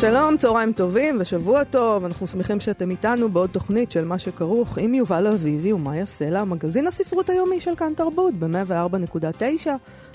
[0.00, 4.94] שלום, צהריים טובים ושבוע טוב, אנחנו שמחים שאתם איתנו בעוד תוכנית של מה שכרוך עם
[4.94, 9.68] יובל אביבי יעשה לה, מגזין הספרות היומי של כאן תרבות ב-104.9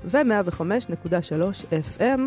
[0.06, 2.20] ו-105.3 FM.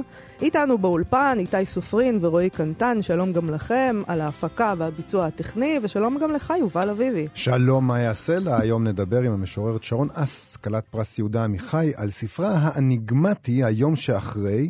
[0.43, 6.33] איתנו באולפן איתי סופרין ורועי קנטן, שלום גם לכם על ההפקה והביצוע הטכני, ושלום גם
[6.33, 7.29] לך יובל אביבי.
[7.35, 8.61] שלום, יעשה לה?
[8.61, 14.69] היום נדבר עם המשוררת שרון אס, כלת פרס יהודה עמיחי, על ספרה האניגמטי, היום שאחרי.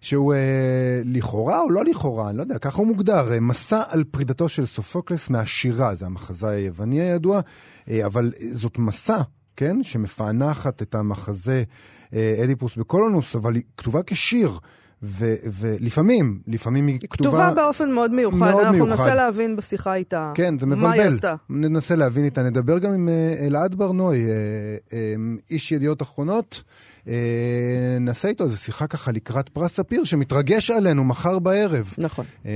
[0.00, 4.04] שהוא אה, לכאורה או לא לכאורה, אני לא יודע, ככה הוא מוגדר, אה, מסע על
[4.04, 7.40] פרידתו של סופוקלס מהשירה, זה המחזאי היווני הידוע,
[7.88, 9.22] אה, אבל זאת מסע,
[9.56, 11.62] כן, שמפענחת את המחזה
[12.14, 14.50] אה, אדיפוס בקולונוס, אבל היא כתובה כשיר.
[15.02, 17.30] ו- ולפעמים, לפעמים היא כתובה...
[17.30, 18.90] כתובה באופן מאוד מיוחד, מאוד אנחנו מיוחד.
[18.90, 21.08] ננסה להבין בשיחה איתה כן, זה מה היא מבלבל.
[21.14, 21.34] עשתה.
[21.50, 22.42] ננסה להבין איתה.
[22.42, 24.30] נדבר גם עם אה, אלעד ברנועי, אה,
[24.92, 25.14] אה,
[25.50, 26.62] איש ידיעות אחרונות.
[27.08, 27.14] אה,
[28.00, 31.94] נעשה איתו איזו שיחה ככה לקראת פרס ספיר, שמתרגש עלינו מחר בערב.
[31.98, 32.24] נכון.
[32.46, 32.50] אה,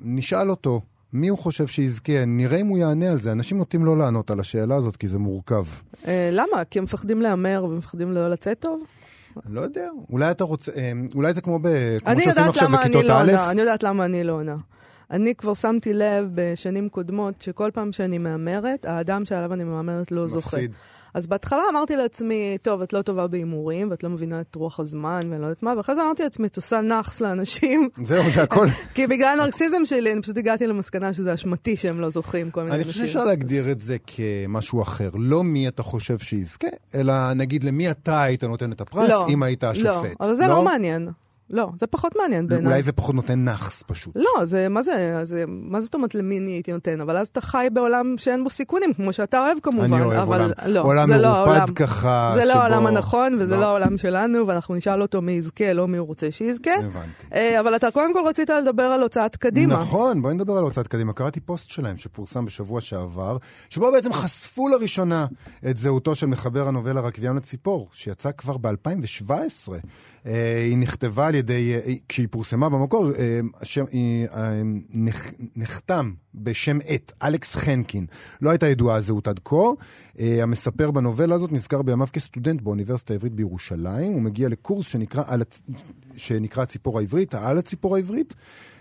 [0.00, 0.80] נשאל אותו,
[1.12, 2.24] מי הוא חושב שיזכה?
[2.26, 3.32] נראה אם הוא יענה על זה.
[3.32, 5.64] אנשים נוטים לא לענות על השאלה הזאת, כי זה מורכב.
[6.08, 6.64] אה, למה?
[6.70, 8.82] כי הם מפחדים להמר ומפחדים לא לצאת טוב?
[9.46, 11.68] אני לא יודע, אולי אתה רוצה, אה, אולי זה כמו, ב,
[12.04, 14.56] כמו שעושים עכשיו בכיתות לא א', אני יודעת למה אני לא עונה.
[15.10, 20.26] אני כבר שמתי לב בשנים קודמות שכל פעם שאני מהמרת, האדם שעליו אני מהמרת לא
[20.26, 20.56] זוכה.
[20.56, 20.74] מפחיד.
[21.14, 25.20] אז בהתחלה אמרתי לעצמי, טוב, את לא טובה בהימורים, ואת לא מבינה את רוח הזמן,
[25.30, 28.66] ואני לא יודעת מה, ואחרי זה אמרתי לעצמי, את עושה נאחס לאנשים, זהו, זה הכל.
[28.94, 32.74] כי בגלל הנרקסיזם שלי, אני פשוט הגעתי למסקנה שזה אשמתי שהם לא זוכים, כל מיני
[32.74, 32.92] אני אנשים.
[32.92, 35.10] חושב שאפשר להגדיר את זה כמשהו אחר.
[35.14, 39.42] לא מי אתה חושב שיזכה, אלא נגיד למי אתה היית נותן את הפרס לא, אם
[39.42, 39.86] היית השופט.
[39.86, 41.08] לא, אבל זה לא מעניין.
[41.50, 42.66] לא, זה פחות מעניין בעיניי.
[42.66, 44.16] אולי זה פחות נותן נאחס פשוט.
[44.16, 47.00] לא, זה, מה זה, זה, מה זאת אומרת למי אני הייתי נותן?
[47.00, 49.92] אבל אז אתה חי בעולם שאין בו סיכונים, כמו שאתה אוהב כמובן.
[49.92, 50.52] אני אוהב אבל עולם.
[50.66, 51.66] לא, עולם זה לא מרופד העולם.
[51.74, 53.60] ככה, זה לא שבו- העולם הנכון, וזה לא.
[53.60, 56.74] לא העולם שלנו, ואנחנו נשאל אותו מי יזכה, לא מי הוא רוצה שיזכה.
[56.74, 57.06] הבנתי.
[57.34, 59.74] אה, אבל אתה קודם כל רצית לדבר על הוצאת קדימה.
[59.74, 61.12] נכון, בואי נדבר על הוצאת קדימה.
[61.12, 63.36] קראתי פוסט שלהם שפורסם בשבוע שעבר,
[63.70, 65.26] שבו בעצם חשפו לראשונה
[65.70, 69.72] את זהותו של מחבר הנובלה רקביון הציפור, שיצא כבר ב-2017.
[70.64, 74.60] היא נכתבה על ידי, אה, כשהיא פורסמה במקור, אה, השם, אה,
[74.92, 78.06] נכ- נחתם בשם עט, אלכס חנקין.
[78.40, 79.56] לא הייתה ידועה הזהות עד כה.
[80.20, 84.12] אה, המספר בנובלה הזאת נזכר בימיו כסטודנט באוניברסיטה העברית בירושלים.
[84.12, 85.42] הוא מגיע לקורס שנקרא, על.
[86.16, 88.34] שנקרא הציפור העברית, על הציפור העברית.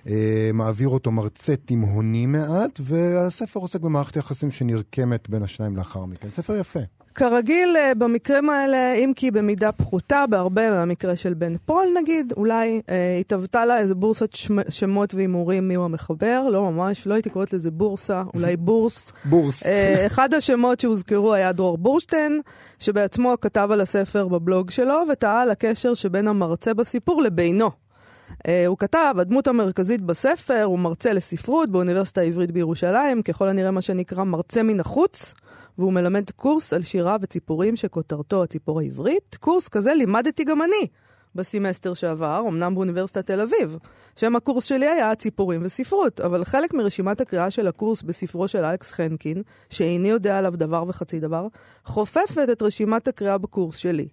[0.10, 6.28] אה, מעביר אותו מרצה תימהוני מעט, והספר עוסק במערכת יחסים שנרקמת בין השניים לאחר מכן.
[6.32, 6.80] ספר יפה.
[7.16, 12.82] כרגיל, אה, במקרים האלה, אם כי במידה פחותה, בהרבה מהמקרה של בן פול נגיד, אולי
[12.90, 17.54] אה, התהוותה לה איזה בורסת שמ, שמות והימורים מיהו המחבר, לא ממש, לא הייתי קוראת
[17.54, 19.12] לזה בורסה, אולי בורס.
[19.26, 19.66] בורס.
[19.66, 22.42] אה, אחד השמות שהוזכרו היה דרור בורשטיין,
[22.80, 27.85] שבעצמו כתב על הספר בבלוג שלו, וטעה על הקשר שבין המרצה בסיפור לבינו.
[28.32, 33.82] Uh, הוא כתב, הדמות המרכזית בספר הוא מרצה לספרות באוניברסיטה העברית בירושלים, ככל הנראה מה
[33.82, 35.34] שנקרא מרצה מן החוץ,
[35.78, 39.36] והוא מלמד קורס על שירה וציפורים שכותרתו הציפור העברית.
[39.40, 40.88] קורס כזה לימדתי גם אני
[41.36, 43.78] בסמסטר שעבר, אמנם באוניברסיטת תל אביב.
[44.16, 48.92] שם הקורס שלי היה ציפורים וספרות, אבל חלק מרשימת הקריאה של הקורס בספרו של אלכס
[48.92, 51.48] חנקין, שאיני יודע עליו דבר וחצי דבר,
[51.86, 54.08] חופפת את רשימת הקריאה בקורס שלי.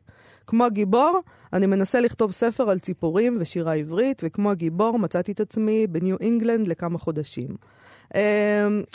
[0.46, 1.20] כמו הגיבור,
[1.52, 6.68] אני מנסה לכתוב ספר על ציפורים ושירה עברית, וכמו הגיבור מצאתי את עצמי בניו אינגלנד
[6.68, 7.48] לכמה חודשים.
[8.12, 8.16] אה,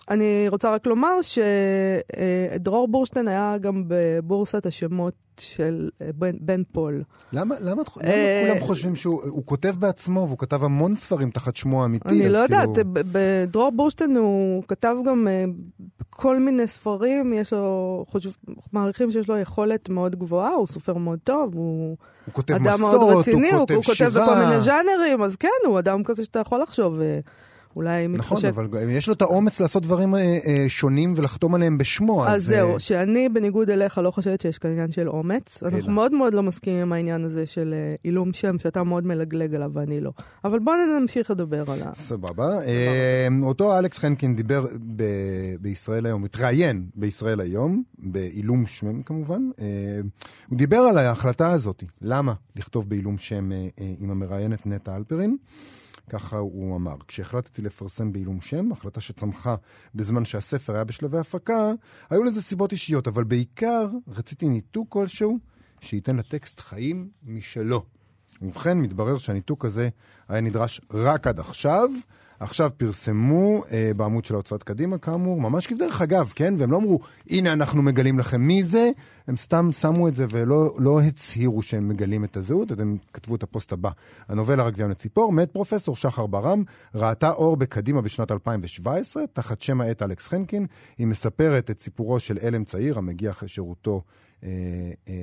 [0.10, 7.04] אני רוצה רק לומר שדרור בורשטיין היה גם בבורסת השמות של אה, בן, בן פול.
[7.34, 11.56] למה, למה, למה אה, כולם חושבים שהוא הוא כותב בעצמו, והוא כתב המון ספרים תחת
[11.56, 12.10] שמו האמיתי?
[12.10, 15.28] אני לא כאילו- יודעת, בדרור בורשטיין הוא כתב גם
[16.10, 18.30] כל מיני ספרים, יש לו, חושב,
[18.74, 21.98] מעריכים שיש לו יכולת מאוד גבוהה, הוא סופר מאוד טוב, הוא...
[22.26, 24.10] הוא כותב אדם מסות, מאוד רציני, הוא כותב שירה.
[24.10, 27.00] כותב בכל מיני ז'אנרים, אז כן, הוא אדם כזה שאתה יכול לחשוב,
[27.78, 28.48] אה, אולי נכון, מתחשק.
[28.48, 32.26] אבל יש לו את האומץ לעשות דברים אה, אה, שונים ולחתום עליהם בשמו.
[32.26, 35.64] אז אה, זהו, שאני בניגוד אליך לא חושבת שיש כאן עניין של אומץ.
[35.64, 35.92] אנחנו אלא.
[35.92, 39.72] מאוד מאוד לא מסכימים עם העניין הזה של אה, עילום שם, שאתה מאוד מלגלג עליו
[39.74, 40.12] ואני לא.
[40.44, 41.94] אבל בואו נמשיך לדבר על ה...
[41.94, 42.64] סבבה.
[42.66, 44.66] אה, אותו אלכס חנקין דיבר
[44.96, 49.42] ב- בישראל היום, התראיין בישראל היום, בעילום שם כמובן.
[49.62, 49.66] אה,
[50.50, 55.38] הוא דיבר על ההחלטה הזאת, למה לכתוב בעילום שם אה, אה, עם המראיינת נטע אלפרין.
[56.10, 56.96] ככה הוא אמר.
[57.08, 59.56] כשהחלטתי לפרסם בעילום שם, החלטה שצמחה
[59.96, 61.72] בזמן שהספר היה בשלבי הפקה,
[62.10, 65.38] היו לזה סיבות אישיות, אבל בעיקר רציתי ניתוק כלשהו
[65.82, 67.84] שייתן לטקסט חיים משלו.
[68.42, 69.90] ובכן, מתברר שהניתוק הזה
[70.28, 71.90] היה נדרש רק עד עכשיו.
[72.40, 76.54] עכשיו פרסמו אה, בעמוד של ההוצאות קדימה, כאמור, ממש כבדרך אגב, כן?
[76.58, 77.00] והם לא אמרו,
[77.30, 78.90] הנה אנחנו מגלים לכם מי זה,
[79.28, 83.44] הם סתם שמו את זה ולא לא הצהירו שהם מגלים את הזהות, הם כתבו את
[83.44, 83.90] הפוסט הבא.
[84.28, 86.64] הנובלה רגביון לציפור, מאת פרופסור שחר ברם,
[86.96, 90.66] ראתה אור בקדימה בשנת 2017, תחת שם העט אלכס חנקין.
[90.98, 94.02] היא מספרת את סיפורו של אלם צעיר המגיע אחרי שירותו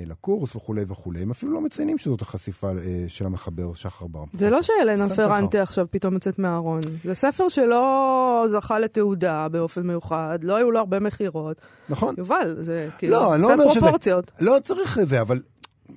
[0.06, 1.22] לקורס וכולי וכולי.
[1.22, 4.26] הם אפילו לא מציינים שזאת החשיפה אה, של המחבר שחר ברם.
[4.32, 6.81] זה לא שאלנה פרנטה עכשיו פתאום יוצאת מהארון.
[7.05, 11.61] זה ספר שלא זכה לתעודה באופן מיוחד, לא היו לו הרבה מכירות.
[11.88, 12.14] נכון.
[12.19, 13.49] יובל, זה כאילו, לא, אני לא.
[13.56, 14.31] פרופורציות.
[14.40, 15.40] לא צריך את זה, אבל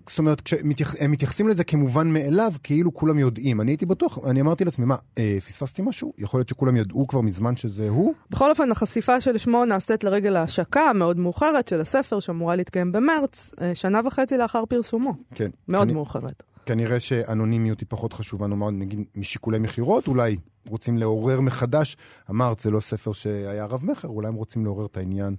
[0.09, 3.61] זאת אומרת, כשהם מתייחסים לזה כמובן מאליו, כאילו כולם יודעים.
[3.61, 6.13] אני הייתי בטוח, אני אמרתי לעצמי, מה, אה, פספסתי משהו?
[6.17, 8.13] יכול להיות שכולם ידעו כבר מזמן שזה הוא?
[8.29, 13.51] בכל אופן, החשיפה של שמו נעשית לרגל ההשקה המאוד מאוחרת של הספר, שאמורה להתקיים במרץ,
[13.61, 15.13] אה, שנה וחצי לאחר פרסומו.
[15.35, 15.49] כן.
[15.67, 16.43] מאוד אני, מאוחרת.
[16.65, 20.37] כנראה שאנונימיות היא פחות חשובה, נאמר, נגיד, משיקולי מכירות, אולי
[20.69, 21.97] רוצים לעורר מחדש.
[22.29, 25.35] אמרת, זה לא ספר שהיה רב-מכר, אולי הם רוצים לעורר את העניין.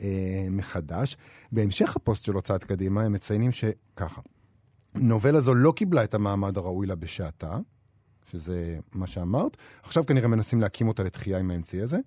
[0.00, 1.16] אה, מחדש.
[1.52, 4.20] בהמשך הפוסט של הוצאת קדימה, הם מציינים שככה,
[4.94, 7.58] נובלה זו לא קיבלה את המעמד הראוי לה בשעתה,
[8.30, 9.56] שזה מה שאמרת.
[9.82, 11.98] עכשיו כנראה מנסים להקים אותה לתחייה עם האמצעי הזה.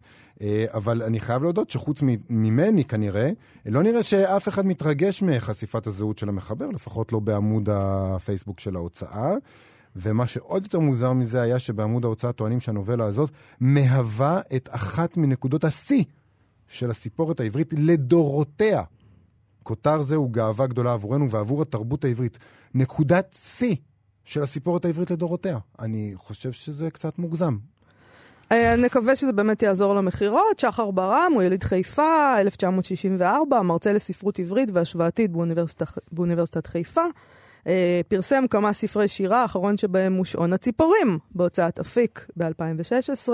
[0.41, 3.29] אה, אבל אני חייב להודות שחוץ ממני כנראה,
[3.65, 9.33] לא נראה שאף אחד מתרגש מחשיפת הזהות של המחבר, לפחות לא בעמוד הפייסבוק של ההוצאה.
[9.95, 15.63] ומה שעוד יותר מוזר מזה היה שבעמוד ההוצאה טוענים שהנובלה הזאת מהווה את אחת מנקודות
[15.63, 16.03] השיא
[16.67, 18.83] של הסיפורת העברית לדורותיה.
[19.63, 22.37] כותר זה הוא גאווה גדולה עבורנו ועבור התרבות העברית.
[22.73, 23.75] נקודת שיא
[24.23, 25.57] של הסיפורת העברית לדורותיה.
[25.79, 27.57] אני חושב שזה קצת מוגזם.
[28.51, 30.59] אה, נקווה שזה באמת יעזור למכירות.
[30.59, 35.31] שחר ברם הוא יליד חיפה, 1964, מרצה לספרות עברית והשוואתית
[36.11, 37.03] באוניברסיטת, חיפה.
[37.67, 43.29] אה, פרסם כמה ספרי שירה, האחרון שבהם הוא שעון הציפורים, בהוצאת אפיק ב-2016,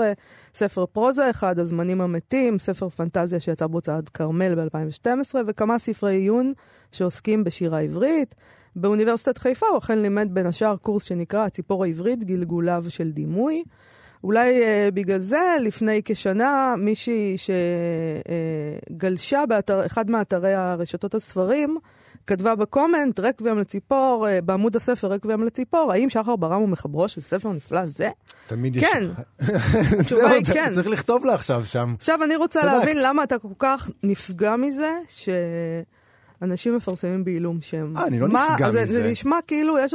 [0.54, 6.52] ספר פרוזה אחד, הזמנים המתים, ספר פנטזיה שיצא בהוצאת כרמל ב-2012, וכמה ספרי עיון
[6.92, 8.34] שעוסקים בשירה עברית.
[8.76, 13.62] באוניברסיטת חיפה הוא אכן לימד בין השאר קורס שנקרא הציפור העברית, גלגוליו של דימוי.
[14.24, 17.36] אולי uh, בגלל זה, לפני כשנה, מישהי
[18.90, 21.78] שגלשה uh, באחד מאתרי הרשתות הספרים,
[22.26, 27.20] כתבה בקומנט, רקוויאם לציפור, אה, בעמוד הספר רקוויאם לציפור, האם שחר ברם הוא מחברו של
[27.20, 28.10] ספר נפלא זה?
[28.46, 28.84] תמיד יש...
[28.84, 29.04] כן.
[30.00, 30.70] התשובה היא כן.
[30.74, 31.94] צריך לכתוב לה עכשיו שם.
[31.96, 37.92] עכשיו, אני רוצה להבין למה אתה כל כך נפגע מזה, שאנשים מפרסמים בעילום שם.
[37.96, 38.84] אה, אני לא נפגע מזה.
[38.84, 39.94] זה נשמע כאילו יש,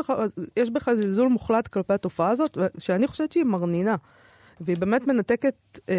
[0.57, 3.95] יש בך זלזול מוחלט כלפי התופעה הזאת, שאני חושבת שהיא מרנינה.
[4.61, 5.55] והיא באמת מנתקת
[5.89, 5.95] אה,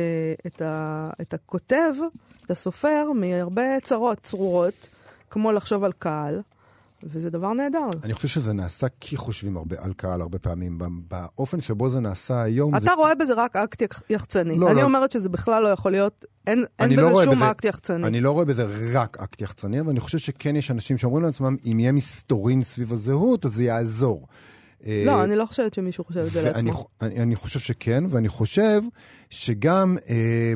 [0.46, 1.94] את, ה, את הכותב,
[2.44, 4.95] את הסופר, מהרבה צרות צרורות.
[5.30, 6.40] כמו לחשוב על קהל,
[7.02, 7.90] וזה דבר נהדר.
[8.04, 10.78] אני חושב שזה נעשה כי חושבים הרבה על קהל הרבה פעמים.
[11.08, 12.76] באופן שבו זה נעשה היום...
[12.76, 12.92] אתה זה...
[12.92, 14.58] רואה בזה רק אקט יחצני.
[14.58, 14.82] לא, אני לא.
[14.82, 18.06] אומרת שזה בכלל לא יכול להיות, אין, אין בזה לא שום בזה, אקט יחצני.
[18.06, 21.56] אני לא רואה בזה רק אקט יחצני, אבל אני חושב שכן יש אנשים שאומרים לעצמם,
[21.72, 24.26] אם יהיה מסתורין סביב הזהות, אז זה יעזור.
[24.86, 26.86] לא, אני לא חושבת שמישהו חושב את זה לעצמו.
[27.02, 28.82] אני, אני חושב שכן, ואני חושב
[29.30, 29.96] שגם...
[30.10, 30.52] אה,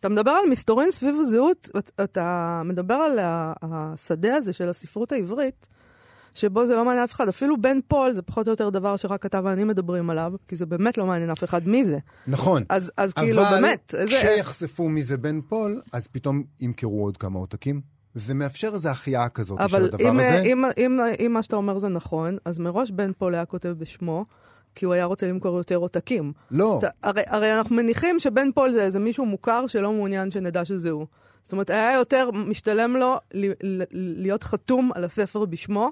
[0.00, 1.70] אתה מדבר על מסתורין סביב הזהות,
[2.04, 3.18] אתה מדבר על
[3.62, 5.66] השדה הזה של הספרות העברית,
[6.34, 7.28] שבו זה לא מעניין אף אחד.
[7.28, 10.66] אפילו בן פול זה פחות או יותר דבר שרק אתה ואני מדברים עליו, כי זה
[10.66, 11.98] באמת לא מעניין אף אחד מי זה.
[12.26, 12.62] נכון.
[12.68, 13.94] אז, אז כאילו, באמת...
[13.98, 17.80] אבל כשיחשפו מי זה בן פול, אז פתאום ימכרו עוד כמה עותקים.
[18.14, 20.38] זה מאפשר איזו החייאה כזאת של הדבר אם, הזה.
[20.38, 23.68] אבל אם, אם, אם מה שאתה אומר זה נכון, אז מראש בן פול היה כותב
[23.68, 24.24] בשמו.
[24.74, 26.32] כי הוא היה רוצה למכור יותר עותקים.
[26.50, 26.78] לא.
[26.78, 30.90] אתה, הרי, הרי אנחנו מניחים שבן פול זה איזה מישהו מוכר שלא מעוניין שנדע שזה
[30.90, 31.06] הוא.
[31.42, 33.16] זאת אומרת, היה יותר משתלם לו
[33.92, 35.90] להיות חתום על הספר בשמו,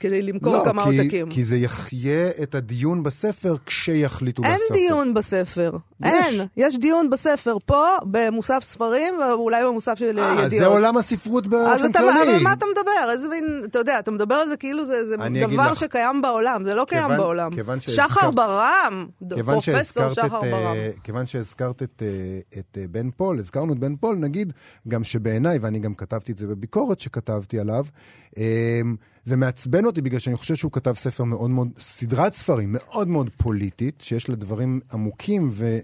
[0.00, 1.28] כדי למכור לא, כמה כי, עותקים.
[1.28, 4.54] כי זה יחיה את הדיון בספר כשיחליטו בספר.
[4.54, 5.70] אין דיון בספר.
[6.04, 6.12] יש.
[6.12, 6.46] אין.
[6.56, 10.50] יש דיון בספר פה, במוסף ספרים, ואולי במוסף של 아, ידיעות.
[10.50, 12.10] זה עולם הספרות באופן כללי.
[12.10, 13.10] אז על מה אתה מדבר?
[13.10, 15.16] איזה מין, אתה יודע, אתה מדבר על זה כאילו זה, זה
[15.50, 16.64] דבר שקיים בעולם.
[16.64, 17.54] זה לא כיוון, קיים בעולם.
[17.54, 18.08] כיוון שהזכר...
[18.08, 19.06] שחר ברם,
[19.44, 20.76] פרופסור שחר את, ברם.
[21.04, 22.02] כיוון שהזכרת את,
[22.58, 24.52] את, את בן פול, הזכרנו את בן פול, נגיד,
[24.88, 27.84] גם שבעיניי, ואני גם כתבתי את זה בביקורת שכתבתי עליו,
[29.24, 33.30] זה מעצבן אותי בגלל שאני חושב שהוא כתב ספר מאוד מאוד, סדרת ספרים מאוד מאוד
[33.36, 35.78] פוליטית, שיש לה דברים עמוקים ו,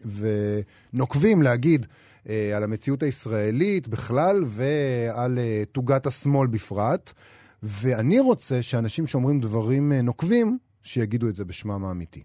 [0.92, 1.86] ונוקבים להגיד
[2.28, 7.12] אה, על המציאות הישראלית בכלל ועל אה, תוגת השמאל בפרט.
[7.62, 12.22] ואני רוצה שאנשים שאומרים דברים אה, נוקבים, שיגידו את זה בשמם האמיתי.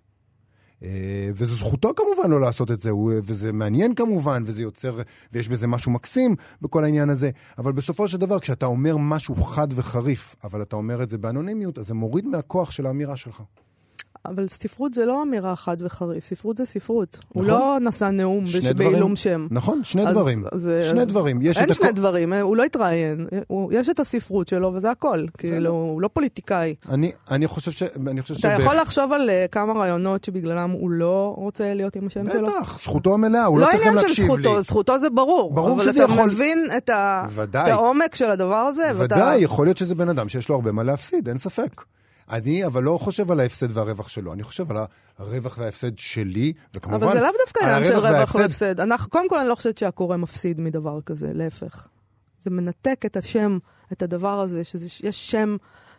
[0.84, 5.02] אה, וזו זכותו כמובן לא לעשות את זה, וזה מעניין כמובן, וזה יוצר,
[5.34, 9.68] ויש בזה משהו מקסים בכל העניין הזה, אבל בסופו של דבר, כשאתה אומר משהו חד
[9.76, 13.44] וחריף, אבל אתה אומר את זה באנונימיות, אז זה מוריד מהכוח של האמירה שלך.
[14.26, 17.18] אבל ספרות זה לא אמירה חד וחריף, ספרות זה ספרות.
[17.20, 17.42] נכון.
[17.42, 18.44] הוא לא נשא נאום
[18.76, 19.48] בעילום שם.
[19.52, 20.44] נכון, שני אז, דברים.
[20.52, 21.40] אז, שני אז, דברים.
[21.42, 21.94] יש אין שני הכ...
[21.94, 23.28] דברים, הוא לא התראיין.
[23.48, 25.26] הוא, יש את הספרות שלו וזה הכל.
[25.38, 26.76] כאילו, הוא לא פוליטיקאי.
[26.90, 27.84] אני, אני חושב ש...
[28.08, 28.64] אני חושב אתה שבח...
[28.64, 32.48] יכול לחשוב על uh, כמה רעיונות שבגללם הוא לא רוצה להיות עם השם שלו?
[32.48, 34.28] בטח, זכותו המלאה, הוא לא, לא צריך גם להקשיב לי.
[34.28, 35.54] לא עניין של זכותו, זכותו זה ברור.
[35.54, 36.16] ברור שזה יכול...
[36.16, 37.26] אבל אתה מבין את, ה...
[37.50, 38.92] את העומק של הדבר הזה.
[38.96, 39.38] ודאי, ואתה...
[39.38, 41.82] יכול להיות שזה בן אדם שיש לו הרבה מה להפסיד, אין ספק.
[42.32, 44.78] אני אבל לא חושב על ההפסד והרווח שלו, אני חושב על
[45.18, 47.04] הרווח וההפסד שלי, וכמובן...
[47.04, 48.80] אבל זה לאו דווקא עניין של רווח והפסד.
[48.80, 51.88] אנחנו, קודם כל, אני לא חושבת שהקורא מפסיד מדבר כזה, להפך.
[52.40, 53.58] זה מנתק את השם,
[53.92, 55.58] את הדבר הזה, שיש שם,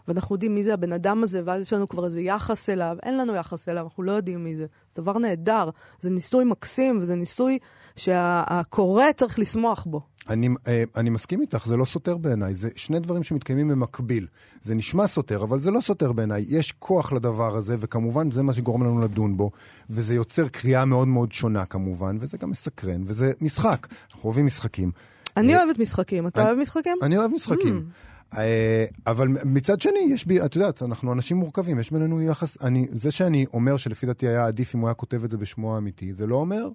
[0.08, 2.96] ואנחנו יודעים מי זה הבן אדם הזה, ואז יש לנו כבר איזה יחס אליו.
[3.02, 4.66] אין לנו יחס אליו, אנחנו לא יודעים מי זה.
[4.94, 7.58] זה דבר נהדר, זה ניסוי מקסים, וזה ניסוי
[7.96, 10.00] שהקורא צריך לשמוח בו.
[10.30, 14.26] אני, אה, אני מסכים איתך, זה לא סותר בעיניי, זה שני דברים שמתקיימים במקביל.
[14.62, 16.44] זה נשמע סותר, אבל זה לא סותר בעיניי.
[16.48, 19.50] יש כוח לדבר הזה, וכמובן זה מה שגורם לנו לדון בו,
[19.90, 23.86] וזה יוצר קריאה מאוד מאוד שונה כמובן, וזה גם מסקרן, וזה משחק.
[24.10, 24.92] אנחנו אוהבים משחקים.
[25.36, 26.96] אני אוהבת משחקים, אתה אוהב משחקים?
[27.02, 27.84] אני אוהב משחקים.
[27.88, 28.12] Mm.
[28.38, 32.86] אה, אבל מצד שני, יש בי, את יודעת, אנחנו אנשים מורכבים, יש בינינו יחס, אני,
[32.92, 36.14] זה שאני אומר שלפי דעתי היה עדיף אם הוא היה כותב את זה בשמו האמיתי,
[36.14, 36.68] זה לא אומר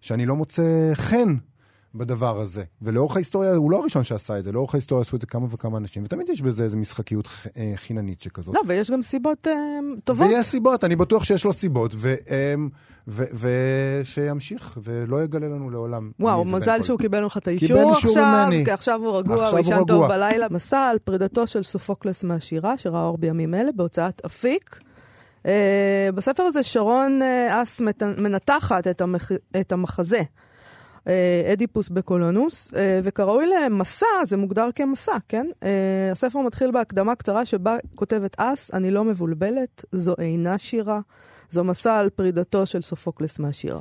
[0.00, 1.34] שאני לא מוצא חן
[1.94, 2.64] בדבר הזה.
[2.82, 5.78] ולאורך ההיסטוריה, הוא לא הראשון שעשה את זה, לאורך ההיסטוריה עשו את זה כמה וכמה
[5.78, 8.54] אנשים, ותמיד יש בזה איזו משחקיות אה, חיננית שכזאת.
[8.54, 9.52] לא, ויש גם סיבות אה,
[10.04, 10.26] טובות.
[10.30, 11.94] ויש סיבות, אני בטוח שיש לו סיבות,
[13.08, 16.10] ושימשיך, ולא יגלה לנו לעולם.
[16.20, 20.06] וואו, מזל שהוא קיבל ממך את האישור עכשיו, כי עכשיו הוא רגוע, הוא ישן טוב
[20.06, 20.46] בלילה.
[20.50, 24.80] מסה על פרידתו של סופוקלס מהשירה, שראה אור בימים אלה, בהוצאת אפיק.
[25.42, 25.48] אה,
[26.14, 29.32] בספר הזה שרון אס אה, מנתחת את, המח...
[29.60, 30.20] את המחזה
[31.52, 35.46] אדיפוס בקולונוס, אה, וכראוי למסה, זה מוגדר כמסה, כן?
[35.62, 41.00] אה, הספר מתחיל בהקדמה קצרה שבה כותבת אס, אני לא מבולבלת, זו אינה שירה,
[41.50, 43.80] זו מסה על פרידתו של סופוקלס מהשירה.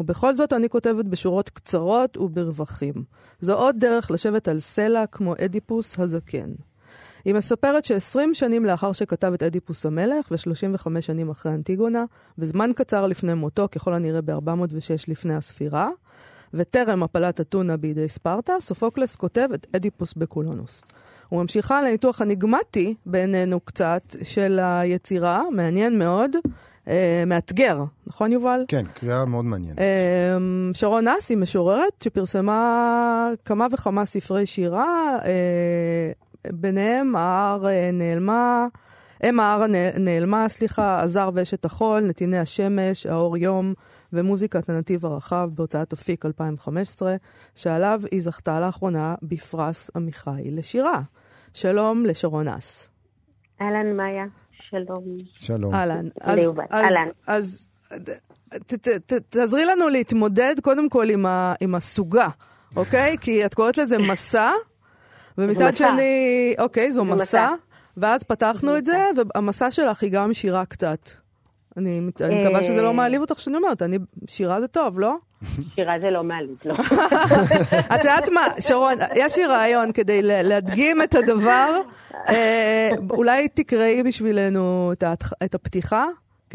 [0.00, 2.94] ובכל זאת אני כותבת בשורות קצרות וברווחים.
[3.40, 6.52] זו עוד דרך לשבת על סלע כמו אדיפוס הזקן.
[7.24, 12.04] היא מספרת ש-20 שנים לאחר שכתב את אדיפוס המלך, ו-35 שנים אחרי אנטיגונה,
[12.38, 15.90] וזמן קצר לפני מותו, ככל הנראה ב-406 לפני הספירה,
[16.54, 20.84] וטרם הפלת אתונה בידי ספרטה, סופוקלס כותב את אדיפוס בקולונוס.
[21.28, 26.36] היא ממשיכה לניתוח אניגמטי בעינינו קצת של היצירה, מעניין מאוד,
[26.88, 28.64] אה, מאתגר, נכון יובל?
[28.68, 29.78] כן, קריאה מאוד מעניינת.
[29.78, 30.36] אה,
[30.72, 36.10] שרון היא משוררת שפרסמה כמה וכמה ספרי שירה, אה,
[36.52, 38.66] ביניהם ההר אה, נעלמה,
[39.24, 39.66] אם ההר
[39.98, 43.74] נעלמה, סליחה, הזר ואשת החול, נתיני השמש, האור יום,
[44.12, 47.16] ומוזיקת הנתיב הרחב בהוצאת אפיק 2015,
[47.54, 51.00] שעליו היא זכתה לאחרונה בפרס עמיחי לשירה.
[51.54, 52.90] שלום לשרון אס.
[53.60, 54.24] אהלן, מאיה.
[54.70, 55.04] שלום.
[55.36, 55.74] שלום.
[55.74, 56.08] אהלן.
[56.20, 56.40] אז,
[56.72, 57.08] אהלן.
[57.26, 57.68] אז
[59.30, 62.28] תעזרי לנו להתמודד קודם כל עם, ה, עם הסוגה,
[62.76, 63.16] אוקיי?
[63.20, 64.50] כי את קוראת לזה מסע,
[65.38, 67.50] ומצד שני, אוקיי, זו מסע,
[67.96, 71.08] ואז פתחנו את זה, והמסע שלך היא גם שירה קצת.
[71.76, 75.16] אני, אני מקווה שזה לא מעליב אותך שאני אומרת, אני, שירה זה טוב, לא?
[75.74, 76.74] שירה זה לא מעליב, לא.
[77.94, 81.80] את יודעת מה, שרון, יש לי רעיון כדי להדגים את הדבר.
[82.30, 84.92] אה, אולי תקראי בשבילנו
[85.44, 86.06] את הפתיחה?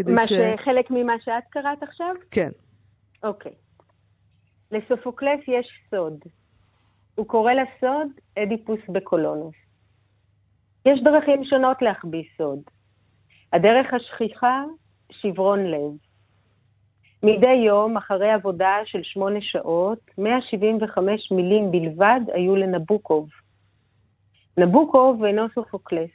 [0.07, 0.33] מה ש...
[0.65, 2.15] חלק ממה שאת קראת עכשיו?
[2.31, 2.50] כן.
[3.24, 3.51] אוקיי.
[4.71, 6.19] לסופוקלס יש סוד.
[7.15, 8.07] הוא קורא לסוד
[8.43, 9.55] אדיפוס בקולונוס.
[10.85, 12.59] יש דרכים שונות להחביא סוד.
[13.53, 14.63] הדרך השכיחה
[15.11, 15.91] שברון לב.
[17.23, 23.29] מדי יום, אחרי עבודה של שמונה שעות, 175 מילים בלבד היו לנבוקוב.
[24.57, 26.09] נבוקוב אינו סופוקלס,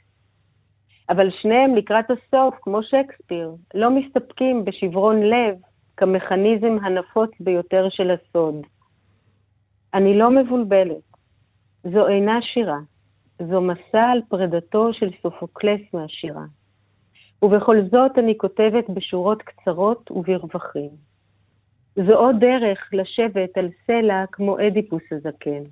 [1.09, 5.57] אבל שניהם לקראת הסוף, כמו שייקספיר, לא מסתפקים בשברון לב
[5.97, 8.55] כמכניזם הנפוץ ביותר של הסוד.
[9.93, 11.07] אני לא מבולבלת.
[11.83, 12.79] זו אינה שירה,
[13.41, 16.45] זו מסה על פרידתו של סופוקלס מהשירה.
[17.41, 20.89] ובכל זאת אני כותבת בשורות קצרות וברווחים.
[21.95, 25.63] זו עוד דרך לשבת על סלע כמו אדיפוס הזקן.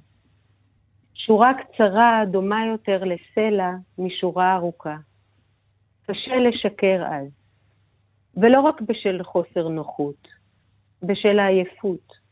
[1.14, 4.96] שורה קצרה דומה יותר לסלע משורה ארוכה.
[6.08, 7.28] קשה לשקר אז,
[8.38, 10.28] ולא רק בשל חוסר נוחות,
[11.04, 12.25] בשל העייפות.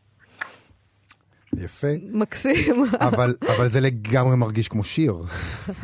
[1.58, 1.88] יפה.
[2.12, 2.84] מקסים.
[3.00, 5.16] אבל, אבל זה לגמרי מרגיש כמו שיר.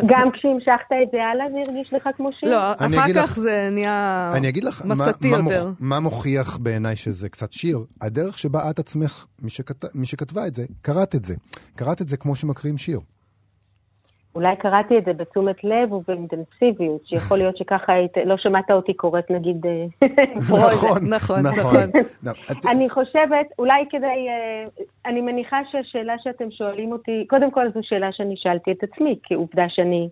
[0.05, 0.69] גם כשהמשכת
[1.03, 2.49] את זה הלאה, זה הרגיש לך כמו שיר?
[2.51, 5.67] לא, אני אחר אגיד כך לך- זה נהיה אני אגיד לך, מה, מסתי מה, יותר.
[5.67, 7.79] מוכ, מה מוכיח בעיניי שזה קצת שיר?
[8.01, 11.33] הדרך שבה את עצמך, מי, שכת, מי שכתבה את זה, קראת את זה.
[11.75, 12.99] קראת את זה כמו שמקריאים שיר.
[14.36, 19.31] אולי קראתי את זה בתשומת לב ובאינטנסיביות, שיכול להיות שככה היית, לא שמעת אותי קוראת
[19.31, 19.86] נגיד אה.
[20.39, 21.39] נכון, נכון, נכון.
[21.43, 21.91] נכון.
[22.24, 22.31] לא,
[22.71, 28.12] אני חושבת, אולי כדי, אה, אני מניחה שהשאלה שאתם שואלים אותי, קודם כל זו שאלה
[28.12, 30.09] שאני שאלתי את עצמי, כי עובדה שאני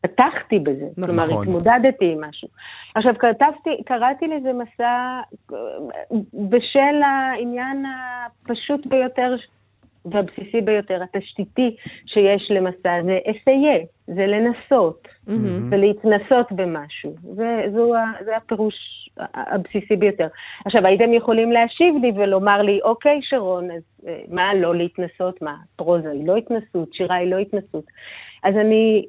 [0.00, 1.04] פתחתי בזה, נכון.
[1.04, 2.48] כלומר התמודדתי עם משהו.
[2.94, 5.20] עכשיו כתבתי, קראתי לזה מסע
[5.52, 5.56] אה,
[6.34, 9.36] בשל העניין הפשוט ביותר
[10.04, 15.08] והבסיסי ביותר, התשתיתי שיש למסע, זה אסיה, זה לנסות,
[15.70, 17.14] ולהתנסות במשהו.
[17.22, 17.92] זה, זו,
[18.24, 18.74] זה הפירוש
[19.16, 20.26] הבסיסי ביותר.
[20.64, 25.42] עכשיו, הייתם יכולים להשיב לי ולומר לי, אוקיי, שרון, אז אה, מה לא להתנסות?
[25.42, 27.84] מה, פרוזה היא לא התנסות, שירה היא לא התנסות.
[28.44, 29.06] אז אני,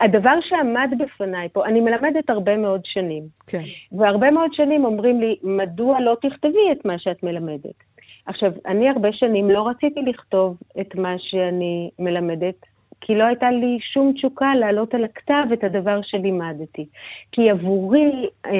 [0.00, 3.22] הדבר שעמד בפניי פה, אני מלמדת הרבה מאוד שנים.
[3.46, 3.62] כן.
[3.92, 7.93] והרבה מאוד שנים אומרים לי, מדוע לא תכתבי את מה שאת מלמדת?
[8.26, 12.66] עכשיו, אני הרבה שנים לא רציתי לכתוב את מה שאני מלמדת,
[13.00, 16.86] כי לא הייתה לי שום תשוקה להעלות על הכתב את הדבר שלימדתי.
[17.32, 18.50] כי עבורי, אה,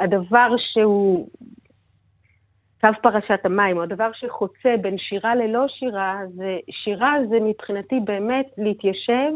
[0.00, 1.28] הדבר שהוא
[2.80, 8.46] קו פרשת המים, או הדבר שחוצה בין שירה ללא שירה, זה, שירה זה מבחינתי באמת
[8.58, 9.32] להתיישב,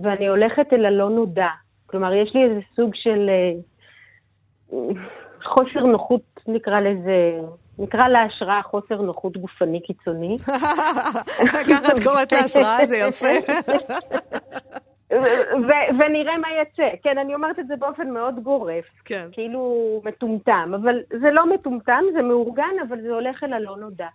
[0.00, 1.48] ואני הולכת אל הלא נודע.
[1.86, 3.52] כלומר, יש לי איזה סוג של אה,
[5.44, 7.40] חוסר נוחות, נקרא לזה,
[7.78, 10.36] נקרא להשראה חוסר נוחות גופני קיצוני.
[11.70, 13.52] ככה את קוראת להשראה, זה יפה.
[15.50, 16.96] ו- ונראה מה יצא.
[17.02, 18.84] כן, אני אומרת את זה באופן מאוד גורף.
[19.04, 19.28] כן.
[19.32, 24.08] כאילו מטומטם, אבל זה לא מטומטם, זה מאורגן, אבל זה הולך אל הלא נודע.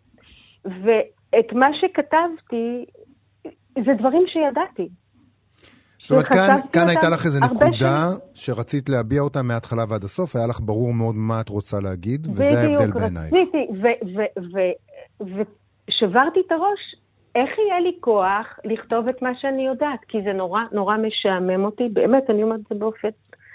[0.66, 2.86] ואת מה שכתבתי,
[3.86, 4.90] זה דברים שידעתי.
[6.12, 10.48] זאת אומרת, כאן, כאן הייתה לך איזו נקודה שרצית להביע אותה מההתחלה ועד הסוף, היה
[10.48, 13.34] לך ברור מאוד מה את רוצה להגיד, וזה ההבדל בעינייך.
[13.34, 14.74] בדיוק, רציתי,
[15.88, 16.96] ושברתי את הראש,
[17.36, 20.00] איך יהיה לי כוח לכתוב את מה שאני יודעת?
[20.08, 23.10] כי זה נורא נורא משעמם אותי, באמת, אני אומרת את זה באופן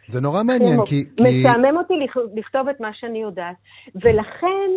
[0.09, 1.05] זה נורא מעניין, כי...
[1.17, 1.23] כי...
[1.23, 3.57] משעמם אותי לכ- לכתוב את מה שאני יודעת.
[3.95, 4.71] ולכן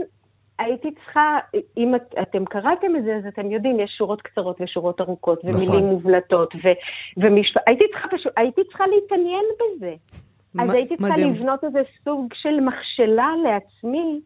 [0.59, 1.37] הייתי צריכה,
[1.77, 5.69] אם את, אתם קראתם את זה, אז אתם יודעים, יש שורות קצרות ושורות ארוכות, ומילים
[5.69, 5.83] נכון.
[5.83, 6.79] מובלטות, ו-
[7.17, 7.61] ומשפט...
[7.67, 9.93] הייתי צריכה פשוט, הייתי צריכה להתעניין בזה.
[10.59, 11.33] אז מ- הייתי צריכה מדהים.
[11.33, 14.21] לבנות איזה סוג של מכשלה לעצמי,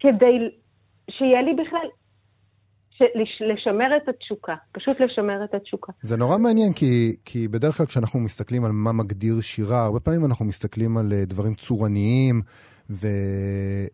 [0.00, 0.50] כדי
[1.10, 1.86] שיהיה לי בכלל,
[3.40, 5.92] לשמר את התשוקה, פשוט לשמר את התשוקה.
[6.02, 10.24] זה נורא מעניין, כי, כי בדרך כלל כשאנחנו מסתכלים על מה מגדיר שירה, הרבה פעמים
[10.24, 12.42] אנחנו מסתכלים על אה, דברים צורניים
[12.94, 13.08] ו,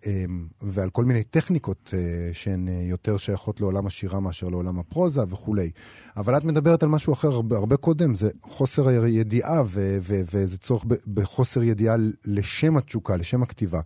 [0.07, 5.23] אמ, ועל כל מיני טכניקות אה, שהן אה, יותר שייכות לעולם השירה מאשר לעולם הפרוזה
[5.29, 5.71] וכולי.
[6.17, 10.59] אבל את מדברת על משהו אחר הרבה, הרבה קודם, זה חוסר הידיעה ו, ו, וזה
[10.59, 10.85] צורך
[11.15, 13.81] בחוסר ידיעה לשם התשוקה, לשם הכתיבה.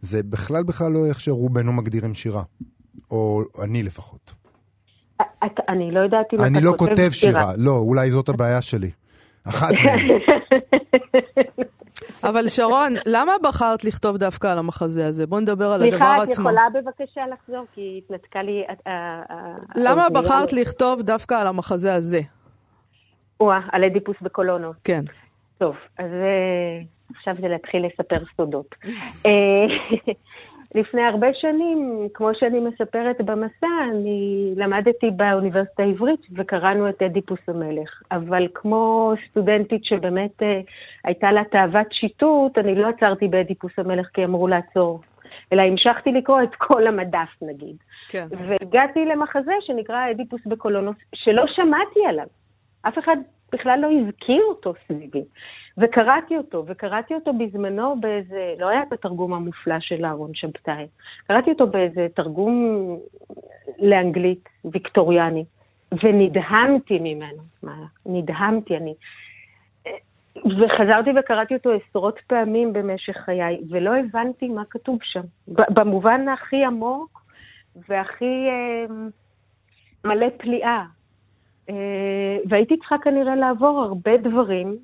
[0.00, 2.42] זה בכלל בכלל לא איך שרובנו מגדירים שירה,
[3.10, 4.34] או אני לפחות.
[5.68, 8.90] אני לא יודעת אם אתה אני לא כותב שירה, לא, אולי זאת הבעיה שלי.
[9.44, 10.08] אחת מהן.
[12.28, 15.26] אבל שרון, למה בחרת לכתוב דווקא על המחזה הזה?
[15.26, 16.42] בוא נדבר על הדבר סליחה, את עצמו.
[16.42, 17.66] יכולה בבקשה לחזור?
[17.74, 18.64] כי התנתקה לי...
[18.68, 20.22] אה, אה, למה האוזנייה.
[20.22, 22.20] בחרת לכתוב דווקא על המחזה הזה?
[23.40, 24.72] וואה, על אדיפוס בקולונו.
[24.84, 25.04] כן.
[25.58, 26.82] טוב, אז אה,
[27.16, 28.74] עכשיו זה להתחיל לספר סודות.
[30.74, 38.02] לפני הרבה שנים, כמו שאני מספרת במסע, אני למדתי באוניברסיטה העברית וקראנו את אדיפוס המלך.
[38.10, 40.60] אבל כמו סטודנטית שבאמת אה,
[41.04, 45.00] הייתה לה תאוות שיטוט, אני לא עצרתי באדיפוס המלך כי אמרו לעצור.
[45.52, 47.76] אלא המשכתי לקרוא את כל המדף נגיד.
[48.08, 48.26] כן.
[48.30, 52.26] והגעתי למחזה שנקרא אדיפוס בקולונוס, שלא שמעתי עליו.
[52.82, 53.16] אף אחד
[53.52, 55.22] בכלל לא הזכיר אותו סביבי.
[55.78, 60.86] וקראתי אותו, וקראתי אותו בזמנו באיזה, לא היה את התרגום המופלא של אהרון שבתאי,
[61.26, 62.86] קראתי אותו באיזה תרגום
[63.78, 65.44] לאנגלית ויקטוריאני,
[66.02, 67.42] ונדהמתי ממנו.
[68.06, 68.94] נדהמתי אני.
[70.36, 75.20] וחזרתי וקראתי אותו עשרות פעמים במשך חיי, ולא הבנתי מה כתוב שם.
[75.48, 77.22] במובן הכי עמוק
[77.88, 78.94] והכי אה,
[80.04, 80.84] מלא פליאה.
[81.70, 84.78] אה, והייתי צריכה כנראה לעבור הרבה דברים,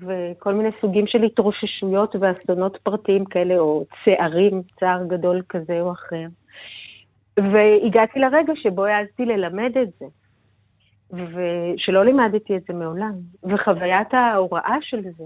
[0.00, 6.26] וכל מיני סוגים של התרוששויות ואסונות פרטיים כאלה, או צערים, צער גדול כזה או אחר.
[7.38, 10.06] והגעתי לרגע שבו העזתי ללמד את זה,
[11.12, 13.12] ושלא לימדתי את זה מעולם.
[13.44, 15.24] וחוויית ההוראה של זה,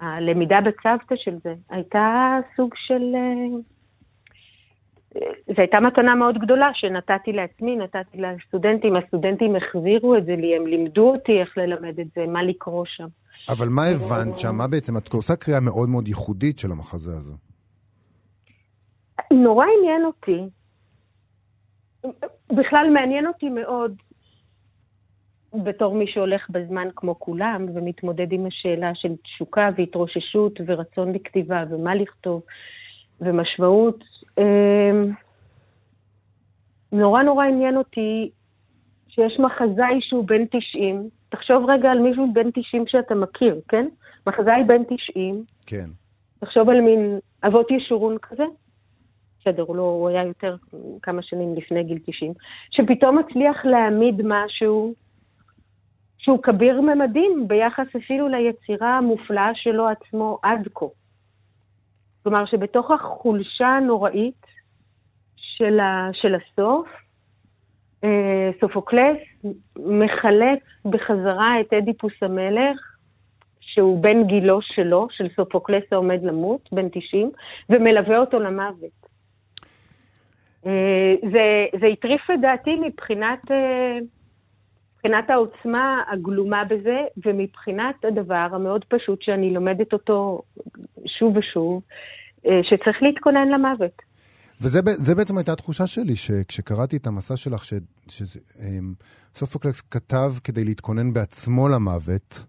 [0.00, 3.14] הלמידה בצוותא של זה, הייתה סוג של...
[3.14, 3.60] אה,
[5.46, 10.66] זו הייתה מתנה מאוד גדולה שנתתי לעצמי, נתתי לסטודנטים, הסטודנטים החזירו את זה לי, הם
[10.66, 13.06] לימדו אותי איך ללמד את זה, מה לקרוא שם.
[13.48, 14.56] אבל מה הבנת שם?
[14.56, 14.96] מה בעצם?
[14.96, 17.34] את עושה קריאה מאוד מאוד ייחודית של המחזה הזה.
[19.32, 20.40] נורא עניין אותי,
[22.52, 23.92] בכלל מעניין אותי מאוד,
[25.64, 31.94] בתור מי שהולך בזמן כמו כולם, ומתמודד עם השאלה של תשוקה והתרוששות ורצון לכתיבה ומה
[31.94, 32.42] לכתוב
[33.20, 34.04] ומשמעות.
[34.38, 35.10] אמ,
[36.92, 38.30] נורא נורא עניין אותי
[39.08, 43.88] שיש מחזאי שהוא בן 90, תחשוב רגע על מישהו בן 90 שאתה מכיר, כן?
[44.26, 45.44] מחזאי בן 90.
[45.66, 45.86] כן.
[46.40, 48.44] תחשוב על מין אבות ישורון כזה.
[49.40, 50.56] בסדר, הוא, לא, הוא היה יותר
[51.02, 52.32] כמה שנים לפני גיל 90,
[52.70, 54.94] שפתאום מצליח להעמיד משהו
[56.18, 60.86] שהוא כביר ממדים ביחס אפילו ליצירה המופלאה שלו עצמו עד כה.
[62.22, 64.46] כלומר שבתוך החולשה הנוראית
[65.36, 66.88] של, ה, של הסוף,
[68.60, 69.18] סופוקלס
[69.76, 72.96] מחלץ בחזרה את אדיפוס המלך,
[73.60, 77.30] שהוא בן גילו שלו, של סופוקלס העומד למות, בן 90,
[77.70, 79.08] ומלווה אותו למוות.
[80.66, 83.98] אה, זה, זה הטריף את דעתי מבחינת, אה,
[84.94, 90.42] מבחינת העוצמה הגלומה בזה, ומבחינת הדבר המאוד פשוט שאני לומדת אותו
[91.06, 91.82] שוב ושוב,
[92.62, 94.07] שצריך להתכונן למוות.
[94.60, 97.62] וזה בעצם הייתה התחושה שלי, שכשקראתי את המסע שלך,
[99.34, 102.44] שסופוקלקס אמ, כתב כדי להתכונן בעצמו למוות,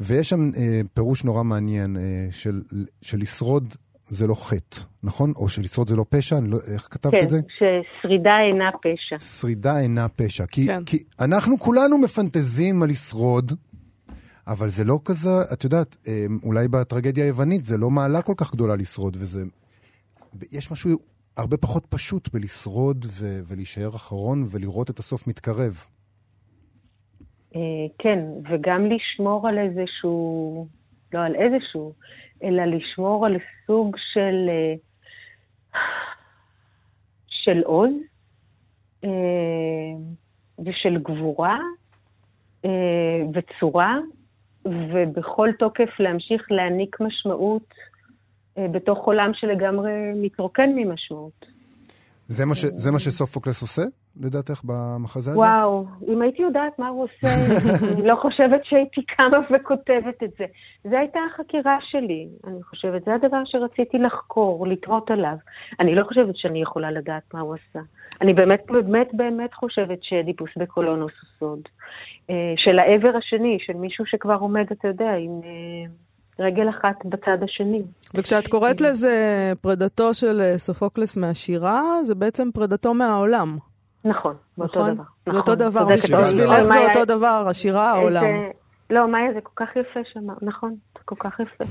[0.00, 2.62] ויש שם אה, פירוש נורא מעניין אה, של,
[3.02, 3.74] של לשרוד
[4.10, 5.32] זה לא חטא, נכון?
[5.36, 6.40] או שלשרוד זה לא פשע?
[6.42, 7.40] לא, איך כתבת כן, את זה?
[7.58, 9.18] כן, ששרידה אינה פשע.
[9.18, 10.46] שרידה אינה פשע.
[10.46, 10.84] כי, כן.
[10.84, 13.52] כי אנחנו כולנו מפנטזים על לשרוד,
[14.46, 18.52] אבל זה לא כזה, את יודעת, אמ, אולי בטרגדיה היוונית זה לא מעלה כל כך
[18.52, 19.44] גדולה לשרוד, וזה...
[20.52, 20.98] יש משהו
[21.36, 25.74] הרבה פחות פשוט בלשרוד ו- ולהישאר אחרון ולראות את הסוף מתקרב.
[27.56, 27.60] אה,
[27.98, 28.18] כן,
[28.50, 30.66] וגם לשמור על איזשהו,
[31.12, 31.92] לא על איזשהו,
[32.42, 34.74] אלא לשמור על סוג של, אה,
[37.28, 37.92] של עוז
[39.04, 39.10] אה,
[40.58, 41.58] ושל גבורה
[43.34, 43.98] וצורה,
[44.64, 47.74] ובכל תוקף להמשיך להעניק משמעות
[48.58, 51.46] בתוך עולם שלגמרי מתרוקן ממשמעות.
[52.30, 53.82] זה מה, ש, זה מה שסופוקלס עושה,
[54.20, 55.40] לדעתך, במחזה הזה?
[55.40, 57.28] וואו, אם הייתי יודעת מה הוא עושה,
[57.92, 60.44] אני לא חושבת שהייתי קמה וכותבת את זה.
[60.84, 63.04] זו הייתה החקירה שלי, אני חושבת.
[63.04, 65.36] זה הדבר שרציתי לחקור, לתהות עליו.
[65.80, 67.80] אני לא חושבת שאני יכולה לדעת מה הוא עשה.
[68.20, 71.68] אני באמת באמת באמת חושבת שאדיפוס בקולונוס הוא סוד.
[72.30, 75.40] אה, של העבר השני, של מישהו שכבר עומד, אתה יודע, עם...
[76.40, 77.82] אה, רגל אחת בצד השני.
[78.14, 83.58] וכשאת קוראת לזה פרידתו של אה, סופוקלס מהשירה, זה בעצם פרידתו מהעולם.
[84.04, 84.94] נכון, באותו נכון?
[84.94, 85.04] דבר.
[85.20, 86.22] זה אותו נכון, דבר, בשבילך
[86.62, 88.24] זה אותו דבר, השירה, העולם.
[88.90, 91.64] לא, מאיה, זה כל כך יפה שם, נכון, זה כל כך יפה.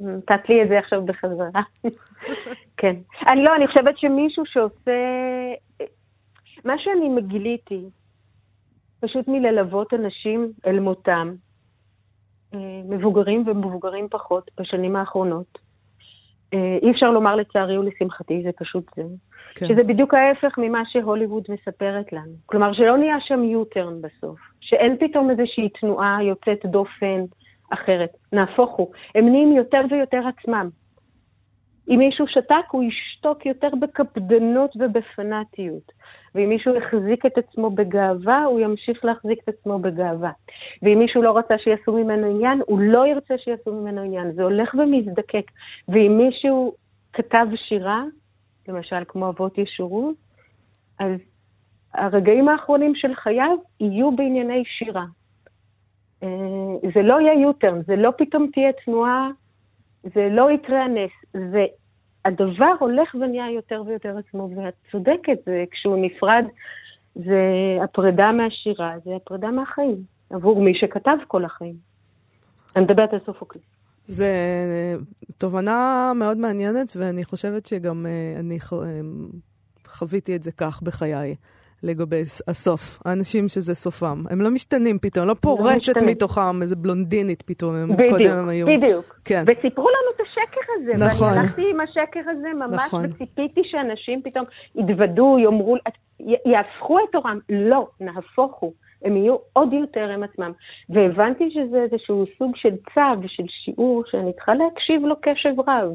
[0.00, 1.62] נתת לי את זה עכשיו בחזרה.
[2.80, 2.96] כן.
[3.28, 4.92] אני לא, אני חושבת שמישהו שעושה...
[6.64, 7.84] מה שאני מגיליתי,
[9.00, 11.34] פשוט מללוות אנשים אל מותם, אה,
[12.88, 15.58] מבוגרים ומבוגרים פחות בשנים האחרונות.
[16.54, 19.02] אה, אי אפשר לומר לצערי ולשמחתי, זה פשוט זה.
[19.54, 19.66] כן.
[19.66, 22.32] שזה בדיוק ההפך ממה שהוליווד מספרת לנו.
[22.46, 24.38] כלומר, שלא נהיה שם U-turn בסוף.
[24.60, 27.24] שאין פתאום איזושהי תנועה יוצאת דופן
[27.70, 28.10] אחרת.
[28.32, 28.92] נהפוך הוא.
[29.14, 30.68] הם נהיים יותר ויותר עצמם.
[31.88, 35.92] אם מישהו שתק, הוא ישתוק יותר בקפדנות ובפנאטיות.
[36.34, 40.30] ואם מישהו יחזיק את עצמו בגאווה, הוא ימשיך להחזיק את עצמו בגאווה.
[40.82, 44.32] ואם מישהו לא רצה שיעשו ממנו עניין, הוא לא ירצה שיעשו ממנו עניין.
[44.32, 45.50] זה הולך ומזדקק.
[45.88, 46.74] ואם מישהו
[47.12, 48.04] כתב שירה,
[48.68, 50.12] למשל כמו אבות ישורו,
[50.98, 51.20] אז
[51.94, 55.04] הרגעים האחרונים של חייו יהיו בענייני שירה.
[56.22, 56.28] אה,
[56.94, 59.28] זה לא יהיה יוטרן, זה לא פתאום תהיה תנועה,
[60.02, 61.10] זה לא יקרה הנס,
[61.52, 61.64] זה
[62.24, 66.44] הדבר הולך ונהיה יותר ויותר עצמו, ואת צודקת, זה, כשהוא נפרד,
[67.14, 67.40] זה
[67.84, 71.74] הפרידה מהשירה, זה הפרידה מהחיים, עבור מי שכתב כל החיים.
[72.76, 73.64] אני מדברת על סופוקליס.
[74.06, 74.28] זה
[75.38, 79.00] תובנה מאוד מעניינת, ואני חושבת שגם אה, אני אה,
[79.86, 81.34] חוויתי את זה כך בחיי.
[81.82, 84.24] לגבי הסוף, האנשים שזה סופם.
[84.30, 88.38] הם לא משתנים פתאום, לא, לא פורצת לא מתוכם איזה בלונדינית פתאום, הם בדיוק, קודם
[88.38, 88.66] הם היו.
[88.66, 89.44] בדיוק, כן.
[89.46, 91.28] וסיפרו לנו את השקר הזה, נכון.
[91.28, 93.04] ואני הלכתי עם השקר הזה ממש, נכון.
[93.04, 95.76] וציפיתי שאנשים פתאום יתוודו, יאמרו,
[96.20, 97.38] יהפכו את תורם.
[97.48, 98.72] לא, נהפוך הוא.
[99.04, 100.52] הם יהיו עוד יותר הם עצמם.
[100.90, 105.92] והבנתי שזה איזשהו סוג של צו, של שיעור, שאני צריכה להקשיב לו קשב רב.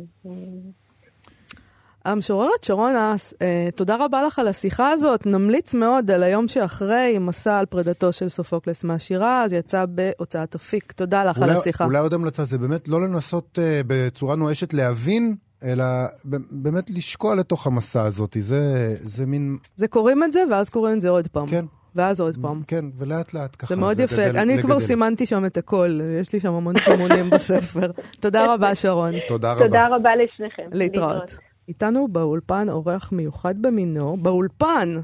[2.07, 5.25] המשוררת שרון אס, אה, תודה רבה לך על השיחה הזאת.
[5.25, 10.91] נמליץ מאוד על היום שאחרי, מסע על פרידתו של סופוקלס מהשירה, אז יצא בהוצאת אפיק.
[10.91, 11.85] תודה לך אולי, על השיחה.
[11.85, 15.85] אולי עוד המלצה זה באמת לא לנסות אה, בצורה נואשת להבין, אלא
[16.51, 18.37] באמת לשקוע לתוך המסע הזאת.
[18.39, 19.57] זה, זה מין...
[19.75, 21.47] זה קוראים את זה, ואז קוראים את זה עוד פעם.
[21.47, 21.65] כן.
[21.95, 22.61] ואז עוד פעם.
[22.67, 23.75] כן, ולאט לאט ככה.
[23.75, 24.25] זה מאוד יפה.
[24.25, 24.61] אני לגדל.
[24.61, 27.91] כבר סימנתי שם את הכל, יש לי שם המון סימונים בספר.
[28.19, 29.13] תודה רבה, שרון.
[29.27, 29.63] תודה רבה.
[29.63, 30.63] תודה רבה לשניכם.
[30.71, 31.46] להתראות.
[31.67, 34.97] איתנו באולפן אורח מיוחד במינו, באולפן,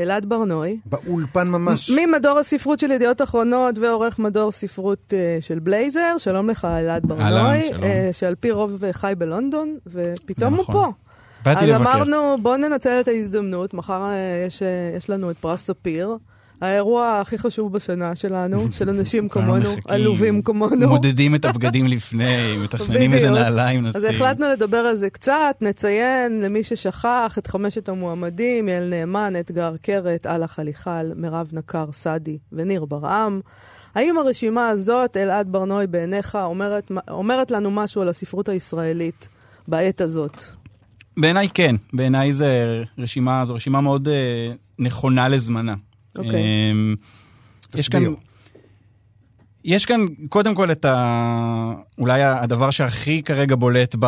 [0.00, 0.78] אלעד ברנועי.
[0.86, 1.90] באולפן ממש.
[1.90, 6.18] ממדור הספרות של ידיעות אחרונות ועורך מדור ספרות uh, של בלייזר.
[6.18, 7.68] שלום לך, אלעד ברנועי.
[7.68, 7.80] שלום.
[7.80, 10.74] Uh, שעל פי רוב חי בלונדון, ופתאום נכון.
[10.74, 10.92] הוא פה.
[11.44, 11.92] באתי אז לבקר.
[11.92, 16.16] אמרנו, בואו ננצל את ההזדמנות, מחר uh, יש, uh, יש לנו את פרס ספיר.
[16.60, 20.88] האירוע הכי חשוב בשנה שלנו, של אנשים כמונו, עלובים כמונו.
[20.88, 23.30] מודדים את הבגדים לפני, מתכננים איזה.
[23.30, 24.10] נעליים אז נשים.
[24.10, 30.26] החלטנו לדבר על זה קצת, נציין למי ששכח את חמשת המועמדים, יעל נאמן, אתגר קרת,
[30.26, 33.40] אללה חליחל, מירב נקר סעדי וניר ברעם.
[33.94, 39.28] האם הרשימה הזאת, אלעד ברנועי בעיניך, אומרת, אומרת לנו משהו על הספרות הישראלית
[39.68, 40.42] בעת הזאת?
[41.16, 44.46] בעיניי כן, בעיניי זה רשימה, זו רשימה מאוד אה,
[44.78, 45.74] נכונה לזמנה.
[46.18, 46.42] אוקיי.
[46.70, 46.94] אמ,
[47.74, 48.02] יש כאן.
[49.64, 51.74] יש כאן קודם כל את ה...
[51.98, 54.06] אולי הדבר שהכי כרגע בולט ב...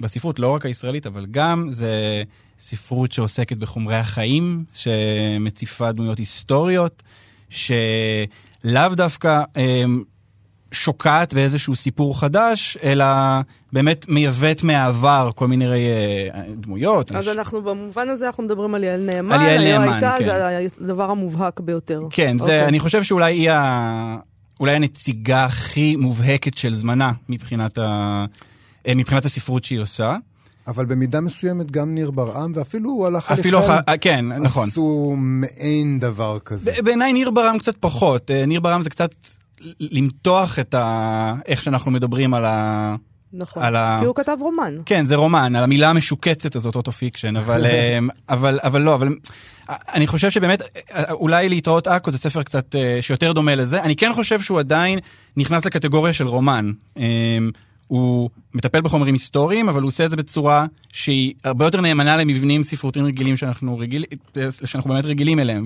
[0.00, 2.22] בספרות, לא רק הישראלית, אבל גם זה
[2.58, 7.02] ספרות שעוסקת בחומרי החיים, שמציפה דמויות היסטוריות,
[7.48, 10.02] שלאו דווקא אמ,
[10.72, 13.04] שוקעת באיזשהו סיפור חדש, אלא
[13.72, 16.28] באמת מייבאת מהעבר כל מיני אה,
[16.60, 17.12] דמויות.
[17.12, 19.32] אז יש- אנחנו במובן הזה, אנחנו מדברים על יעל נאמן.
[19.32, 20.24] על יעל נאמן, הייתה, כן.
[20.24, 22.02] זה הדבר המובהק ביותר.
[22.10, 22.64] כן, זה, אוקיי.
[22.66, 24.16] אני חושב שאולי היא ה...
[24.60, 28.24] אולי הנציגה הכי מובהקת של זמנה מבחינת, ה...
[28.88, 30.16] אה, מבחינת הספרות שהיא עושה.
[30.66, 33.70] אבל במידה מסוימת גם ניר ברעם, ואפילו הוא הלך על אפילו, ח...
[34.00, 34.68] כן, נכון.
[34.68, 36.72] עשו מעין דבר כזה.
[36.84, 38.30] בעיניי ניר ברם קצת פחות.
[38.30, 39.10] אה, ניר ברם זה קצת
[39.80, 41.34] למתוח את ה...
[41.46, 42.96] איך שאנחנו מדברים על ה...
[43.32, 44.74] נכון, על ה- כי הוא כתב רומן.
[44.86, 49.08] כן, זה רומן, על המילה המשוקצת הזאת, autofiction, אבל, אה, אבל, אבל לא, אבל
[49.70, 53.82] אה, אני חושב שבאמת, אה, אולי להתראות עכו זה ספר קצת שיותר דומה לזה.
[53.82, 54.98] אני כן חושב שהוא עדיין
[55.36, 56.72] נכנס לקטגוריה של רומן.
[57.86, 62.62] הוא מטפל בחומרים היסטוריים, אבל הוא עושה את זה בצורה שהיא הרבה יותר נאמנה למבנים
[62.62, 64.04] ספרותיים רגילים שאנחנו, רגיל,
[64.64, 65.64] שאנחנו באמת רגילים אליהם.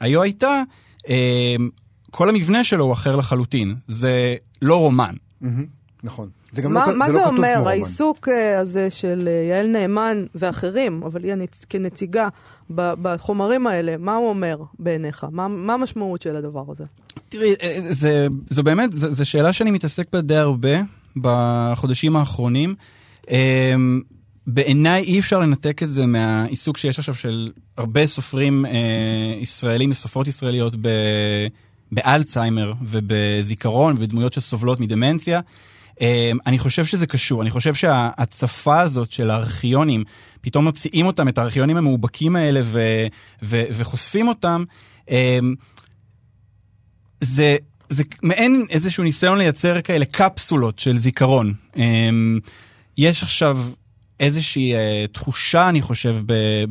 [0.00, 0.62] והיו הייתה,
[2.16, 3.74] כל המבנה שלו הוא אחר לחלוטין.
[3.88, 5.14] זה לא רומן.
[5.40, 5.66] מהמם,
[6.04, 6.28] נכון.
[6.52, 7.62] זה גם מה, לא, מה זה זה לא אומר.
[7.66, 11.64] העיסוק אה, הזה של אה, יעל נאמן ואחרים, אבל היא הנצ...
[11.68, 12.28] כנציגה
[12.70, 15.26] בחומרים האלה, מה הוא אומר בעיניך?
[15.30, 16.84] מה, מה המשמעות של הדבר הזה?
[17.28, 20.76] תראי, אה, זה, זו באמת, זו, שאלה שאני מתעסק בה די הרבה
[21.16, 22.74] בחודשים האחרונים.
[24.46, 30.28] בעיניי אי אפשר לנתק את זה מהעיסוק שיש עכשיו של הרבה סופרים אה, ישראלים וסופרות
[30.28, 30.88] ישראליות ב,
[31.92, 35.40] באלצהיימר ובזיכרון ובדמויות שסובלות מדמנציה.
[36.00, 40.04] אה, אני חושב שזה קשור, אני חושב שההצפה הזאת של הארכיונים,
[40.40, 42.80] פתאום מוציאים אותם, את הארכיונים המאובקים האלה ו,
[43.42, 44.64] ו, וחושפים אותם,
[45.10, 45.38] אה,
[47.20, 47.56] זה,
[47.88, 51.54] זה מעין איזשהו ניסיון לייצר כאלה קפסולות של זיכרון.
[51.76, 52.38] אמ,
[52.98, 53.58] יש עכשיו
[54.20, 56.16] איזושהי אה, תחושה, אני חושב,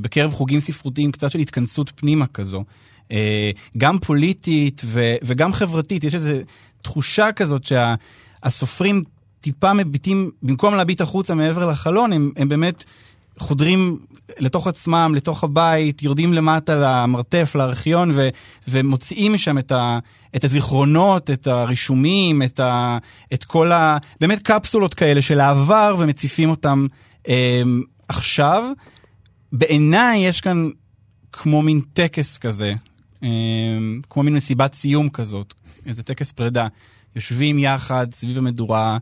[0.02, 2.64] בקרב חוגים ספרותיים, קצת של התכנסות פנימה כזו.
[3.12, 6.30] אה, גם פוליטית ו- וגם חברתית, יש איזו
[6.82, 9.04] תחושה כזאת שהסופרים
[9.42, 12.84] טיפה מביטים, במקום להביט החוצה מעבר לחלון, הם, הם באמת
[13.40, 14.00] חודרים
[14.40, 18.30] לתוך עצמם, לתוך הבית, יורדים למטה למרתף, לארכיון, ו-
[18.68, 20.00] ומוציאים משם את, ה-
[20.36, 22.98] את הזיכרונות, את הרישומים, את, ה-
[23.34, 23.98] את כל ה...
[24.22, 26.88] באמת קפסולות כאלה של העבר, ומציפים אותם
[27.28, 27.62] אה,
[28.08, 28.64] עכשיו.
[29.52, 30.70] בעיניי יש כאן
[31.32, 32.74] כמו מין טקס כזה,
[34.10, 35.54] כמו מין מסיבת סיום כזאת,
[35.86, 36.68] איזה טקס פרידה.
[37.16, 38.98] יושבים יחד סביב המדורה,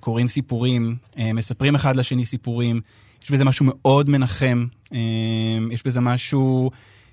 [0.00, 2.80] קוראים סיפורים, אה, מספרים אחד לשני סיפורים.
[3.24, 4.98] יש בזה משהו מאוד מנחם, אה,
[5.70, 6.70] יש בזה משהו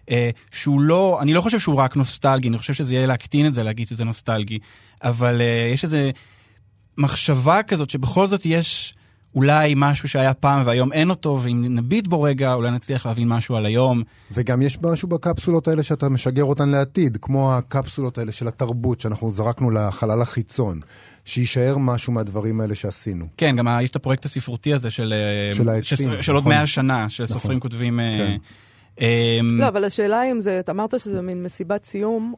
[0.10, 3.54] אה, שהוא לא, אני לא חושב שהוא רק נוסטלגי, אני חושב שזה יהיה להקטין את
[3.54, 4.60] זה, להגיד שזה נוסטלגי,
[5.04, 5.98] אבל אה, יש איזו
[6.98, 8.94] מחשבה כזאת שבכל זאת יש
[9.36, 13.56] אולי משהו שהיה פעם והיום אין אותו, ואם נביט בו רגע, אולי נצליח להבין משהו
[13.56, 14.02] על היום.
[14.32, 19.32] וגם יש משהו בקפסולות האלה שאתה משגר אותן לעתיד, כמו הקפסולות האלה של התרבות שאנחנו
[19.32, 20.80] זרקנו לחלל החיצון,
[21.26, 23.26] שיישאר משהו מהדברים האלה שעשינו.
[23.38, 26.54] כן, גם יש את הפרויקט הספרותי הזה של, אה, של העצים, של, של עוד נכון.
[26.54, 27.60] מאה שנה, של נכון.
[27.60, 28.00] כותבים...
[28.00, 28.38] אה, כן.
[29.02, 32.34] אה, לא, אבל השאלה אם זה, אתה אמרת שזה מין מסיבת סיום,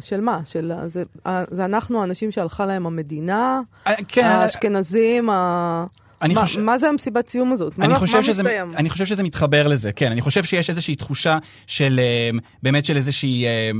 [0.00, 0.40] של מה?
[0.44, 1.02] של, זה,
[1.50, 3.60] זה אנחנו האנשים שהלכה להם המדינה,
[4.08, 5.86] כן, האשכנזים, ה-
[6.34, 7.78] מה, חושב- מה זה המסיבת סיום הזאת?
[7.78, 8.68] מה, אני מה חושב, שזה, מסתיים?
[8.76, 10.12] אני חושב שזה מתחבר לזה, כן.
[10.12, 12.30] אני חושב שיש איזושהי תחושה של, אה,
[12.62, 13.70] באמת של איזושהי אה,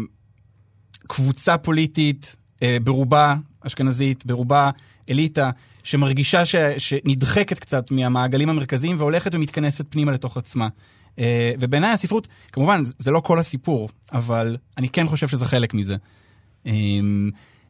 [1.06, 4.70] קבוצה פוליטית, אה, ברובה אשכנזית, ברובה
[5.10, 5.50] אליטה,
[5.84, 10.68] שמרגישה ש, שנדחקת קצת מהמעגלים המרכזיים והולכת ומתכנסת פנימה לתוך עצמה.
[11.18, 15.74] אה, ובעיניי הספרות, כמובן, זה- זה לא כל הסיפור, אבל אני כן חושב שזה חלק
[15.74, 15.96] מזה.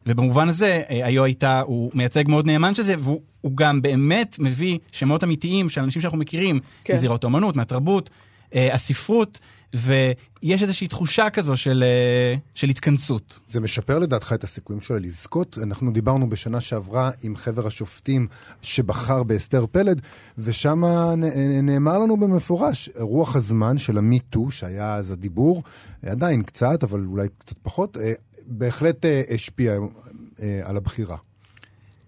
[0.07, 3.81] אה, ובמובן הזה, אה, היו הייתה, הוא מייצג מאוד נאמן של זה, והוא הוא גם
[3.81, 6.65] באמת מביא שמות אמיתיים של אנשים שאנחנו מכירים, כן.
[6.83, 6.93] כן.
[6.93, 8.09] מזירות האומנות, מהתרבות,
[8.55, 9.39] אה, הספרות,
[9.75, 13.39] ויש איזושהי תחושה כזו של, אה, של התכנסות.
[13.45, 15.57] זה משפר לדעתך את הסיכויים שלה לזכות?
[15.63, 18.27] אנחנו דיברנו בשנה שעברה עם חבר השופטים
[18.61, 20.01] שבחר באסתר פלד,
[20.37, 20.83] ושם
[21.17, 25.63] נ- נאמר לנו במפורש, רוח הזמן של המיטו, שהיה אז הדיבור,
[26.05, 28.13] עדיין קצת, אבל אולי קצת פחות, אה,
[28.47, 29.77] בהחלט אה, השפיע
[30.41, 31.17] אה, על הבחירה.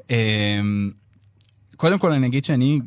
[0.09, 0.91] אמ,
[1.77, 2.79] קודם כל אני אגיד שאני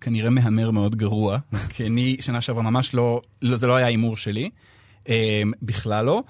[0.00, 1.38] כנראה מהמר מאוד גרוע,
[1.74, 4.50] כי אני שנה שעברה ממש לא, לא זה לא היה הימור שלי,
[5.08, 5.14] אמ,
[5.62, 6.22] בכלל לא.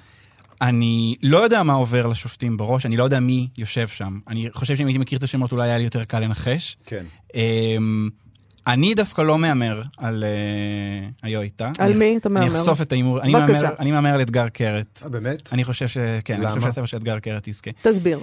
[0.63, 4.19] אני לא יודע מה עובר לשופטים בראש, אני לא יודע מי יושב שם.
[4.29, 6.77] אני חושב שאם הייתי מכיר את השמות אולי היה לי יותר קל לנחש.
[6.87, 7.05] כן.
[7.35, 8.09] אמ,
[8.67, 11.71] אני דווקא לא מהמר על אה, היו איתה.
[11.79, 12.61] על אני- מי אתה אני מהמר?
[12.61, 13.21] אחשוף את ההימור.
[13.23, 13.71] אני בבקשה.
[13.79, 15.01] אני מהמר על אתגר קרת.
[15.05, 15.53] אה, באמת?
[15.53, 15.97] אני חושב ש...
[16.25, 16.47] כן, אני?
[16.55, 17.71] חושב שהספר של אתגר קרת יזכה.
[17.83, 18.21] תסביר.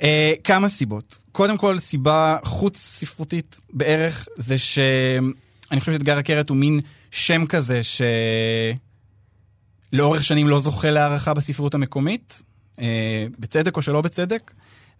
[0.00, 0.04] Uh,
[0.44, 1.18] כמה סיבות.
[1.32, 6.80] קודם כל, סיבה חוץ ספרותית בערך, זה שאני חושב שאתגר הקרת הוא מין
[7.10, 7.80] שם כזה
[9.92, 12.80] שלאורך שנים לא זוכה להערכה בספרות המקומית, uh,
[13.38, 14.52] בצדק או שלא בצדק,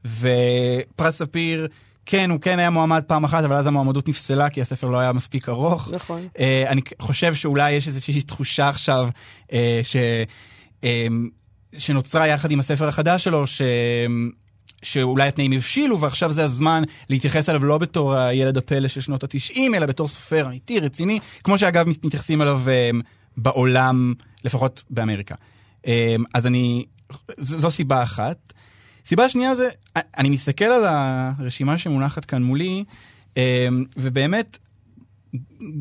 [0.04, 1.68] ופרס ספיר,
[2.06, 5.12] כן, הוא כן היה מועמד פעם אחת, אבל אז המועמדות נפסלה כי הספר לא היה
[5.12, 5.90] מספיק ארוך.
[5.94, 6.28] נכון.
[6.34, 9.08] Uh, אני חושב שאולי יש איזושהי תחושה עכשיו
[9.44, 9.96] uh, ש,
[10.82, 10.86] uh,
[11.78, 13.62] שנוצרה יחד עם הספר החדש שלו, ש,
[14.82, 19.74] שאולי התנאים הבשילו ועכשיו זה הזמן להתייחס אליו לא בתור הילד הפלא של שנות התשעים,
[19.74, 22.96] אלא בתור סופר אמיתי, רציני, כמו שאגב מתייחסים אליו uh,
[23.36, 25.34] בעולם, לפחות באמריקה.
[25.82, 25.88] Uh,
[26.34, 26.84] אז אני,
[27.38, 28.52] זו סיבה אחת.
[29.06, 32.84] סיבה שנייה זה, אני מסתכל על הרשימה שמונחת כאן מולי,
[33.36, 34.58] אה, ובאמת,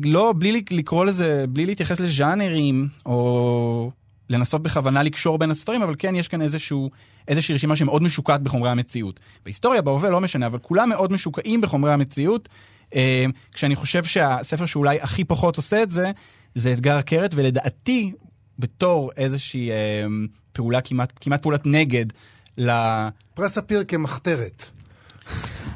[0.04, 3.90] לא, בלי לקרוא לזה, בלי להתייחס לז'אנרים, או
[4.30, 6.90] לנסות בכוונה לקשור בין הספרים, אבל כן יש כאן איזשהו,
[7.28, 9.20] איזושהי רשימה שמאוד משוקעת בחומרי המציאות.
[9.44, 12.48] בהיסטוריה, בהווה, לא משנה, אבל כולם מאוד משוקעים בחומרי המציאות,
[12.94, 16.10] אה, כשאני חושב שהספר שאולי הכי פחות עושה את זה,
[16.54, 18.12] זה אתגר הקרת, ולדעתי,
[18.58, 20.06] בתור איזושהי אה,
[20.52, 22.06] פעולה, כמעט, כמעט פעולת נגד,
[22.58, 22.70] ל...
[23.34, 24.70] פרס ספיר כמחתרת.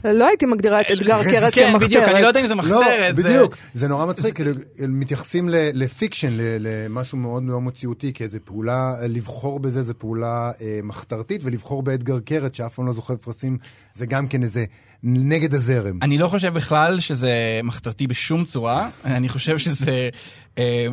[0.04, 1.88] לא הייתי מגדירה את אתגר קרת כן, כמחתרת.
[1.88, 3.16] בדיוק, אני לא יודע אם זה לא, מחתרת.
[3.16, 3.56] זה- בדיוק.
[3.74, 4.52] זה נורא מצחיק, כאילו,
[4.88, 10.80] מתייחסים ל- לפיקשן, ל- למשהו מאוד מאוד מציאותי, כאיזה פעולה, לבחור בזה זה פעולה אה,
[10.82, 13.58] מחתרתית, ולבחור באדגר קרת, שאף פעם לא זוכה בפרסים,
[13.94, 14.64] זה גם כן איזה
[15.02, 15.98] נגד הזרם.
[16.02, 17.30] אני לא חושב בכלל שזה
[17.64, 20.08] מחתרתי בשום צורה, אני חושב שזה,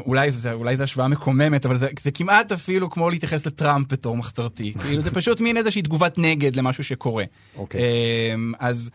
[0.05, 4.17] אולי זה, אולי זה השוואה מקוממת, אבל זה, זה כמעט אפילו כמו להתייחס לטראמפ בתור
[4.17, 4.73] מחתרתי.
[4.87, 7.23] כאילו זה פשוט מין איזושהי תגובת נגד למשהו שקורה.
[7.55, 7.81] אוקיי.
[7.81, 8.89] אה, אז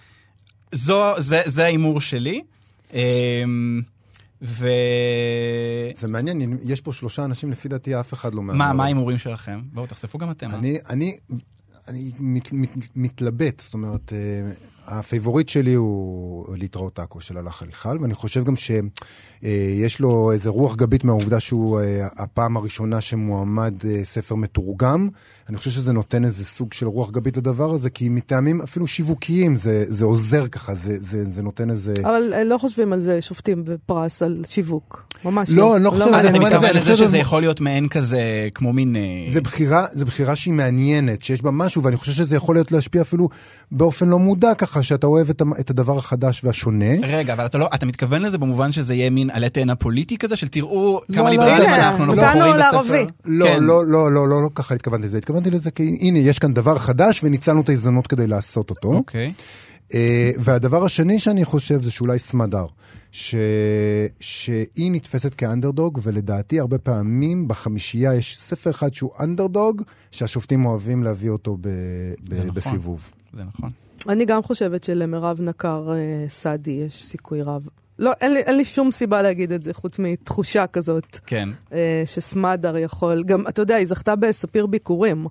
[0.73, 2.43] זו, זה, זה ההימור שלי.
[2.95, 3.45] אה,
[4.43, 4.69] ו...
[5.97, 8.43] זה מעניין, יש פה שלושה אנשים, לפי דעתי אף אחד לא.
[8.43, 9.61] מה, מה ההימורים שלכם?
[9.73, 10.51] בואו תחשפו גם אתם.
[10.51, 10.59] אה?
[10.59, 11.17] אני, אני,
[11.93, 14.53] אני מת, מת, מתלבט, זאת אומרת, אה,
[14.87, 20.51] ה favorite שלי הוא להתראות עכו של עלא חליחל, ואני חושב גם שיש לו איזה
[20.51, 25.09] רוח גבית מהעובדה שהוא אה, הפעם הראשונה שמועמד אה, ספר מתורגם.
[25.49, 29.57] אני חושב שזה נותן איזה סוג של רוח גבית לדבר הזה, כי מטעמים אפילו שיווקיים
[29.57, 31.95] זה, זה עוזר ככה, זה, זה, זה נותן איזה...
[32.03, 35.13] אבל אה, לא חושבים על זה שופטים בפרס על שיווק.
[35.25, 35.77] ממש לא, לא.
[35.77, 38.73] אני לא חושב אז אני אתה זה, מתכוון לזה שזה יכול להיות מעין כזה, כמו
[38.73, 38.97] מין...
[38.97, 42.73] אה, זה בחירה, זה בחירה שהיא מעניינת, שיש בה משהו, ואני חושב שזה יכול להיות
[42.73, 43.29] להשפיע אפילו
[43.71, 46.95] באופן לא מודע ככה, שאתה אוהב את, את הדבר החדש והשונה.
[47.03, 50.37] רגע, אבל אתה לא, אתה מתכוון לזה במובן שזה יהיה מין עלה תאנה פוליטי כזה,
[50.37, 52.73] של תראו לא, כמה לא, ליברלים הנה, אנחנו, אנחנו אותנו קוראים בספר.
[52.73, 53.07] לערבי.
[53.25, 53.65] לא, כן.
[53.65, 56.79] לא, לא, לא, לא, לא ככה התכוונתי לזה, התכוונתי לזה כי הנה, יש כאן דבר
[56.79, 58.89] חדש וניצלנו את ההזדמנות כדי לעשות אותו.
[58.89, 59.27] אוקיי.
[59.27, 59.31] אה,
[60.39, 62.67] והדבר השני שאני חושב זה שאולי סמדר,
[63.11, 63.35] ש...
[64.21, 71.31] שהיא נתפסת כאנדרדוג, ולדעתי הרבה פעמים בחמישייה יש ספר אחד שהוא אנדרדוג, שהשופטים אוהבים להביא
[71.31, 71.69] אותו ב...
[72.29, 72.35] ב...
[72.35, 72.55] זה נכון.
[72.55, 73.11] בסיבוב.
[73.33, 73.71] זה נכון.
[74.09, 77.63] אני גם חושבת שלמירב נקר אה, סעדי יש סיכוי רב.
[77.99, 81.49] לא, אין לי, אין לי שום סיבה להגיד את זה, חוץ מתחושה כזאת, כן.
[81.73, 85.27] אה, שסמדר יכול, גם, אתה יודע, היא זכתה בספיר ביקורים.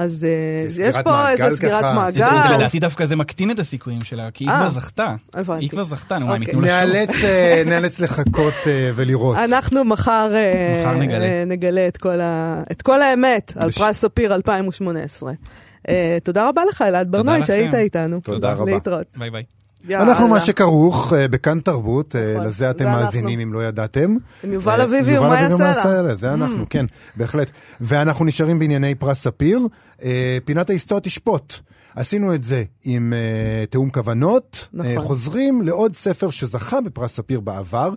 [0.00, 2.54] אז אה, יש פה איזה סגירת מעגל.
[2.56, 5.14] לדעתי דווקא זה מקטין את הסיכויים שלה, כי היא אה, כבר זכתה.
[5.34, 5.64] הבנתי.
[5.64, 6.52] היא כבר זכתה, נו, מה, הם אוקיי.
[6.52, 6.92] ייתנו לה שוב?
[6.92, 8.54] נאלץ, אה, נאלץ לחכות
[8.94, 9.36] ולראות.
[9.36, 10.32] אנחנו מחר,
[10.82, 10.96] מחר
[11.44, 11.88] נגלה.
[12.70, 15.32] את כל, האמת על פרס ספיר 2018.
[15.88, 17.46] אה, תודה רבה לך, אלעד בר-נוי, לכם.
[17.46, 18.20] שהיית איתנו.
[18.20, 18.70] תודה רבה.
[18.72, 19.06] להתראות.
[19.16, 19.59] ביי ביי.
[19.88, 20.04] יאללה.
[20.04, 23.40] אנחנו מה שכרוך אה, בכאן תרבות, אה, נכון, לזה אתם מאזינים.
[23.40, 24.16] אם לא ידעתם.
[24.44, 26.14] עם יובל אה, אביבי, ומאיה סלע?
[26.14, 27.50] זה אנחנו, כן, בהחלט.
[27.80, 29.60] ואנחנו נשארים בענייני פרס ספיר.
[30.44, 31.54] פינת ההיסטוריה תשפוט.
[31.96, 33.12] עשינו את זה עם
[33.70, 34.68] תיאום כוונות.
[34.72, 34.98] נכון.
[34.98, 37.90] חוזרים לעוד ספר שזכה בפרס ספיר בעבר.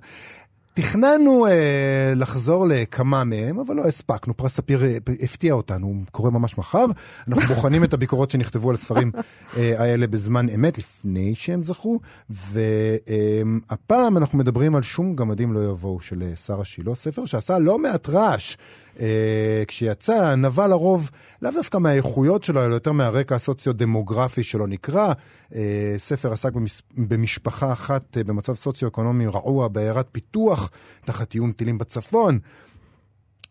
[0.73, 4.37] תכננו אה, לחזור לכמה מהם, אבל לא הספקנו.
[4.37, 6.85] פרס ספיר אה, הפתיע אותנו, הוא קורה ממש מחר.
[7.27, 9.11] אנחנו בוחנים את הביקורות שנכתבו על הספרים
[9.57, 11.99] אה, האלה בזמן אמת, לפני שהם זכו.
[12.29, 17.79] והפעם אנחנו מדברים על שום גמדים לא יבואו של אה, שרה שילה, ספר שעשה לא
[17.79, 18.55] מעט רעש.
[18.99, 21.09] אה, כשיצא, נבע לרוב,
[21.41, 25.13] לאו דווקא מהאיכויות שלו, אלא יותר מהרקע הסוציו-דמוגרפי שלו נקרא.
[25.55, 26.81] אה, ספר עסק במס...
[26.97, 30.62] במשפחה אחת אה, במצב סוציו-אקונומי רעוע בעיירת פיתוח,
[31.05, 32.39] תחת איום טילים בצפון.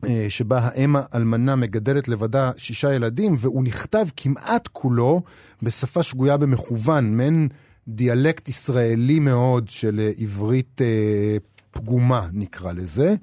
[0.07, 5.23] אה, שבה האם האלמנה מגדלת לבדה שישה ילדים, והוא נכתב כמעט כולו
[5.63, 7.49] בשפה שגויה במכוון, מעין
[7.89, 11.37] דיאלקט ישראלי מאוד של אה, עברית אה,
[11.71, 13.15] פגומה, נקרא לזה.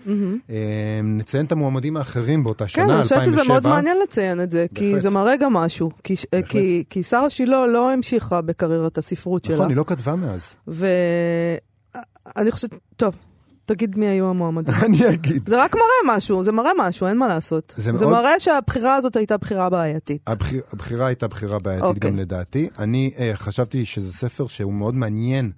[0.50, 0.56] אה,
[1.04, 3.18] נציין את המועמדים האחרים באותה שנה, כן, 2007.
[3.18, 5.02] אני חושבת שזה מאוד מעניין לציין את זה, כי בהחלט.
[5.02, 5.92] זה מראה גם משהו.
[6.04, 6.16] כי-
[6.48, 9.56] כי- כי שרה שילה לא המשיכה בקריירת הספרות שלה.
[9.56, 10.56] נכון, היא לא כתבה מאז.
[10.68, 13.16] ואני חושבת, טוב,
[13.74, 14.74] תגיד מי היו המועמדים.
[14.86, 15.50] אני אגיד.
[15.50, 17.74] זה רק מראה משהו, זה מראה משהו, אין מה לעשות.
[17.78, 20.22] זה זה מאוד- מראה שהבחירה הזאת הייתה בחירה בעייתית.
[20.28, 22.12] הבחיר, הבחירה הייתה בחירה בעייתית אוקיי.
[22.12, 22.70] גם לדעתי.
[22.80, 25.52] אני אה, חשבתי שזה ספר שהוא מאוד מעניין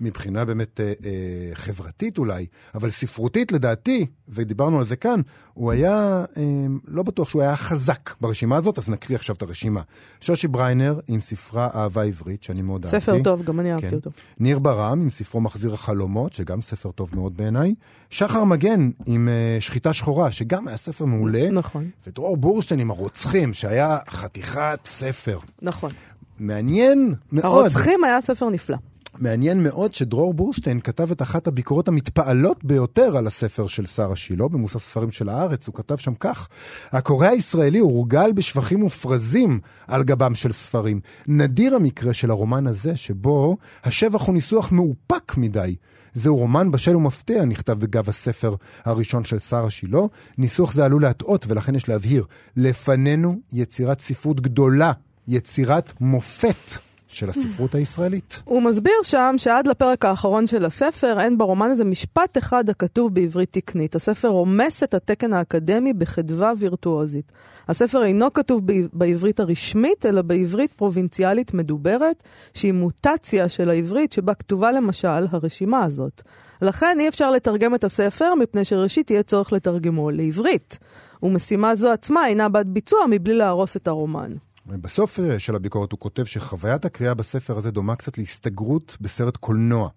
[0.00, 5.20] מבחינה באמת אה, אה, חברתית אולי, אבל ספרותית לדעתי, ודיברנו על זה כאן,
[5.54, 6.42] הוא היה, אה,
[6.88, 9.80] לא בטוח שהוא היה חזק ברשימה הזאת, אז נקריא עכשיו את הרשימה.
[10.20, 13.00] שושי בריינר עם ספרה אהבה עברית, שאני מאוד אהבתי.
[13.00, 13.96] ספר טוב, גם אני אהבתי כן.
[13.96, 14.10] אותו.
[14.40, 17.74] ניר ברם עם ספרו מחזיר החלומות, שגם ספר טוב מאוד בעיניי.
[18.10, 21.50] שחר מגן עם אה, שחיטה שחורה, שגם היה ספר מעולה.
[21.50, 25.38] נכון, ודרור בורשטיין עם הרוצחים, שהיה חתיכת ספר.
[25.62, 25.90] נכון.
[26.38, 28.76] מעניין מאוד, הרוצחים היה ספר נפלא.
[29.18, 34.48] מעניין מאוד שדרור בורשטיין כתב את אחת הביקורות המתפעלות ביותר על הספר של שרה שילה,
[34.48, 36.48] במוסף ספרים של הארץ, הוא כתב שם כך:
[36.92, 41.00] הקורא הישראלי הורגל בשבחים מופרזים על גבם של ספרים.
[41.28, 45.76] נדיר המקרה של הרומן הזה, שבו השבח הוא ניסוח מאופק מדי.
[46.14, 48.54] זהו רומן בשל ומפתיע, נכתב בגב הספר
[48.84, 50.00] הראשון של שרה שילה.
[50.38, 52.24] ניסוח זה עלול להטעות, ולכן יש להבהיר,
[52.56, 54.92] לפנינו יצירת ספרות גדולה,
[55.28, 58.42] יצירת מופת של הספרות הישראלית.
[58.44, 63.52] הוא מסביר שם שעד לפרק האחרון של הספר אין ברומן הזה משפט אחד הכתוב בעברית
[63.52, 63.94] תקנית.
[63.94, 67.32] הספר רומס את התקן האקדמי בחדווה וירטואוזית.
[67.68, 72.22] הספר אינו כתוב בעברית הרשמית, אלא בעברית פרובינציאלית מדוברת,
[72.54, 76.22] שהיא מוטציה של העברית שבה כתובה למשל הרשימה הזאת.
[76.62, 80.78] לכן אי אפשר לתרגם את הספר, מפני שראשית יהיה צורך לתרגמו לעברית.
[81.22, 84.32] ומשימה זו עצמה אינה בת ביצוע מבלי להרוס את הרומן.
[84.76, 89.88] בסוף אה, של הביקורת הוא כותב שחוויית הקריאה בספר הזה דומה קצת להסתגרות בסרט קולנוע.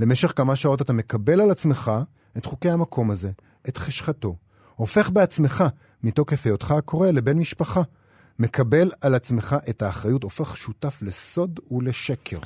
[0.00, 1.90] למשך כמה שעות אתה מקבל על עצמך
[2.36, 3.30] את חוקי המקום הזה,
[3.68, 4.36] את חשכתו.
[4.76, 5.64] הופך בעצמך,
[6.02, 7.82] מתוקף היותך הקורא, לבן משפחה.
[8.38, 12.38] מקבל על עצמך את האחריות, הופך שותף לסוד ולשקר.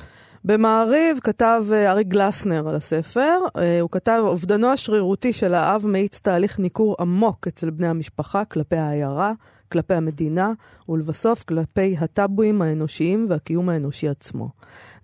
[0.45, 6.19] במעריב כתב אה, ארי גלסנר על הספר, אה, הוא כתב, אובדנו השרירותי של האב מאיץ
[6.19, 9.33] תהליך ניכור עמוק אצל בני המשפחה כלפי העיירה,
[9.71, 10.53] כלפי המדינה,
[10.89, 14.49] ולבסוף כלפי הטאבואים האנושיים והקיום האנושי עצמו.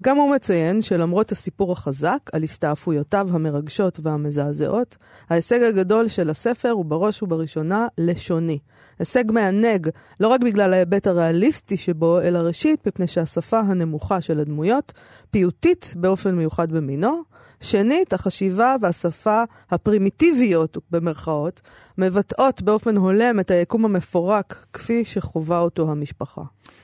[0.04, 4.98] גם הוא מציין שלמרות הסיפור החזק על הסתעפויותיו המרגשות והמזעזעות,
[5.30, 8.60] ההישג הגדול של הספר הוא בראש ובראשונה לשוני.
[9.00, 9.90] הישג מענג,
[10.20, 14.94] לא רק בגלל ההיבט הריאליסטי שבו, אלא ראשית מפני שהשפה הנמוכה של הדמויות
[15.32, 17.37] פיוטית באופן מיוחד במינו.
[17.62, 21.62] שנית, החשיבה והשפה הפרימיטיביות, במרכאות,
[21.98, 26.42] מבטאות באופן הולם את היקום המפורק כפי שחווה אותו המשפחה.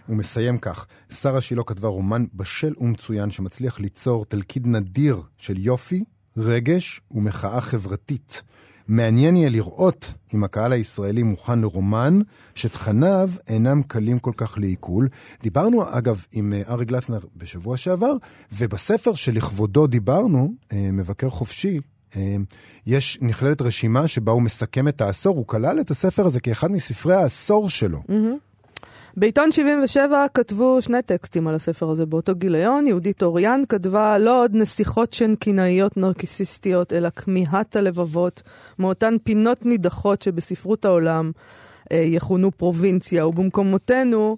[0.07, 6.03] הוא מסיים כך, שרה שילה כתבה רומן בשל ומצוין שמצליח ליצור תלכיד נדיר של יופי,
[6.37, 8.43] רגש ומחאה חברתית.
[8.87, 12.19] מעניין יהיה לראות אם הקהל הישראלי מוכן לרומן
[12.55, 15.07] שתכניו אינם קלים כל כך לעיכול.
[15.41, 18.13] דיברנו אגב עם אה, ארי גלסנר בשבוע שעבר,
[18.51, 21.79] ובספר שלכבודו דיברנו, אה, מבקר חופשי,
[22.15, 22.35] אה,
[22.85, 27.15] יש, נכללת רשימה שבה הוא מסכם את העשור, הוא כלל את הספר הזה כאחד מספרי
[27.15, 28.03] העשור שלו.
[29.17, 32.87] בעיתון 77 כתבו שני טקסטים על הספר הזה באותו גיליון.
[32.87, 38.41] יהודית אוריאן כתבה לא עוד נסיכות שהן קנאיות נרקיסיסטיות, אלא כמיהת הלבבות,
[38.79, 41.31] מאותן פינות נידחות שבספרות העולם
[41.91, 44.37] אה, יכונו פרובינציה, ובמקומותינו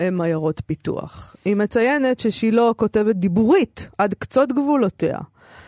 [0.00, 1.36] הם עיירות פיתוח.
[1.44, 5.18] היא מציינת ששילה כותבת דיבורית עד קצות גבולותיה.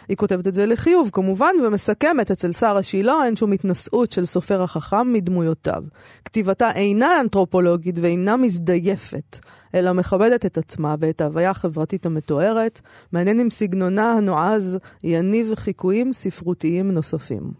[0.09, 4.63] היא כותבת את זה לחיוב כמובן, ומסכמת אצל שרה שילה אין שום התנשאות של סופר
[4.63, 5.83] החכם מדמויותיו.
[6.25, 9.39] כתיבתה אינה אנתרופולוגית ואינה מזדייפת,
[9.75, 12.81] אלא מכבדת את עצמה ואת ההוויה החברתית המתוארת,
[13.13, 17.53] מעניין אם סגנונה הנועז יניב חיקויים ספרותיים נוספים.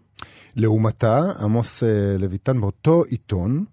[0.55, 3.65] לעומתה, עמוס אה, לויטן באותו עיתון,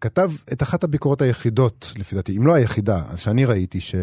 [0.00, 3.94] כתב את אחת הביקורות היחידות, לפי דעתי, אם לא היחידה, שאני ראיתי, ש...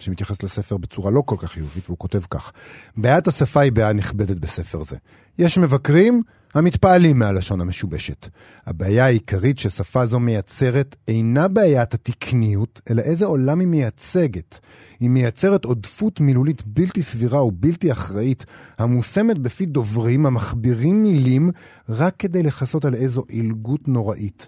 [0.00, 2.52] שמתייחס לספר בצורה לא כל כך חיובית, והוא כותב כך:
[2.96, 4.96] בעיית השפה היא בעיה נכבדת בספר זה.
[5.38, 6.22] יש מבקרים
[6.54, 8.28] המתפעלים מהלשון המשובשת.
[8.66, 14.58] הבעיה העיקרית ששפה זו מייצרת אינה בעיית התקניות, אלא איזה עולם היא מייצגת.
[15.00, 18.44] היא מייצרת עודפות מילולית בלתי סבירה ובלתי אחראית,
[18.78, 21.50] המושמת בפי דוברים המכבירים מילים
[21.88, 24.46] רק כדי לכסות על איזו עילגות נוראית.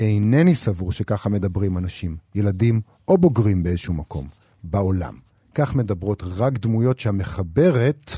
[0.00, 4.43] אינני סבור שככה מדברים אנשים, ילדים או בוגרים באיזשהו מקום.
[4.64, 5.14] בעולם.
[5.54, 8.12] כך מדברות רק דמויות שהמחברת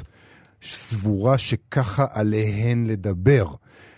[0.63, 3.47] סבורה שככה עליהן לדבר.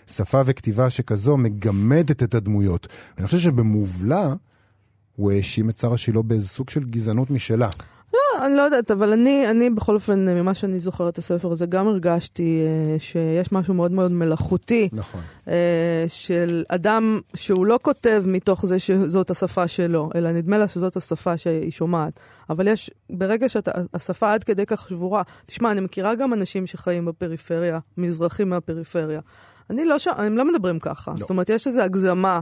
[0.07, 2.87] שפה וכתיבה שכזו מגמדת את הדמויות.
[3.17, 4.33] ואני חושב שבמובלע
[5.15, 7.69] הוא האשים את שרה שילה באיזה סוג של גזענות משלה.
[8.45, 11.87] אני לא יודעת, אבל אני, אני בכל אופן, ממה שאני זוכרת את הספר הזה, גם
[11.87, 14.89] הרגשתי uh, שיש משהו מאוד מאוד מלאכותי.
[14.93, 15.21] נכון.
[15.45, 15.49] Uh,
[16.07, 21.37] של אדם שהוא לא כותב מתוך זה שזאת השפה שלו, אלא נדמה לה שזאת השפה
[21.37, 22.19] שהיא שומעת.
[22.49, 27.79] אבל יש, ברגע שהשפה עד כדי כך שבורה, תשמע, אני מכירה גם אנשים שחיים בפריפריה,
[27.97, 29.19] מזרחים מהפריפריה.
[29.69, 30.07] אני לא, ש...
[30.07, 31.11] הם לא מדברים ככה.
[31.11, 31.17] לא.
[31.17, 32.39] זאת אומרת, יש איזו הגזמה.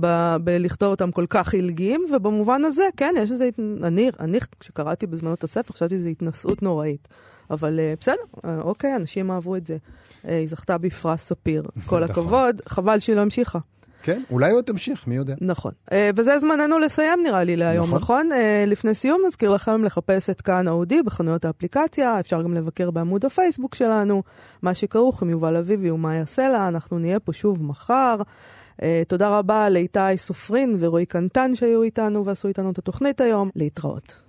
[0.00, 3.48] ב- בלכתוב אותם כל כך עילגים, ובמובן הזה, כן, יש איזה...
[3.82, 7.08] אני, אני כשקראתי בזמנו את הספר, חשבתי שזו התנשאות נוראית.
[7.50, 9.76] אבל uh, בסדר, uh, אוקיי, אנשים אהבו את זה.
[9.76, 11.62] Uh, היא זכתה בפרס ספיר.
[11.72, 12.02] כל נכון.
[12.02, 13.58] הכבוד, חבל שהיא לא המשיכה.
[14.02, 15.34] כן, אולי עוד תמשיך, מי יודע.
[15.40, 15.72] נכון.
[15.90, 17.98] Uh, וזה זמננו לסיים נראה לי להיום, נכון?
[17.98, 18.32] נכון?
[18.32, 23.24] Uh, לפני סיום נזכיר לכם לחפש את כאן אודי בחנויות האפליקציה, אפשר גם לבקר בעמוד
[23.24, 24.22] הפייסבוק שלנו,
[24.62, 28.16] מה שכרוך עם יובל אביבי ומאיה סלע, אנחנו נהיה פה שוב מחר.
[28.82, 33.50] Uh, תודה רבה לאיתי סופרין ורועי קנטן שהיו איתנו ועשו איתנו את התוכנית היום.
[33.56, 34.22] להתראות.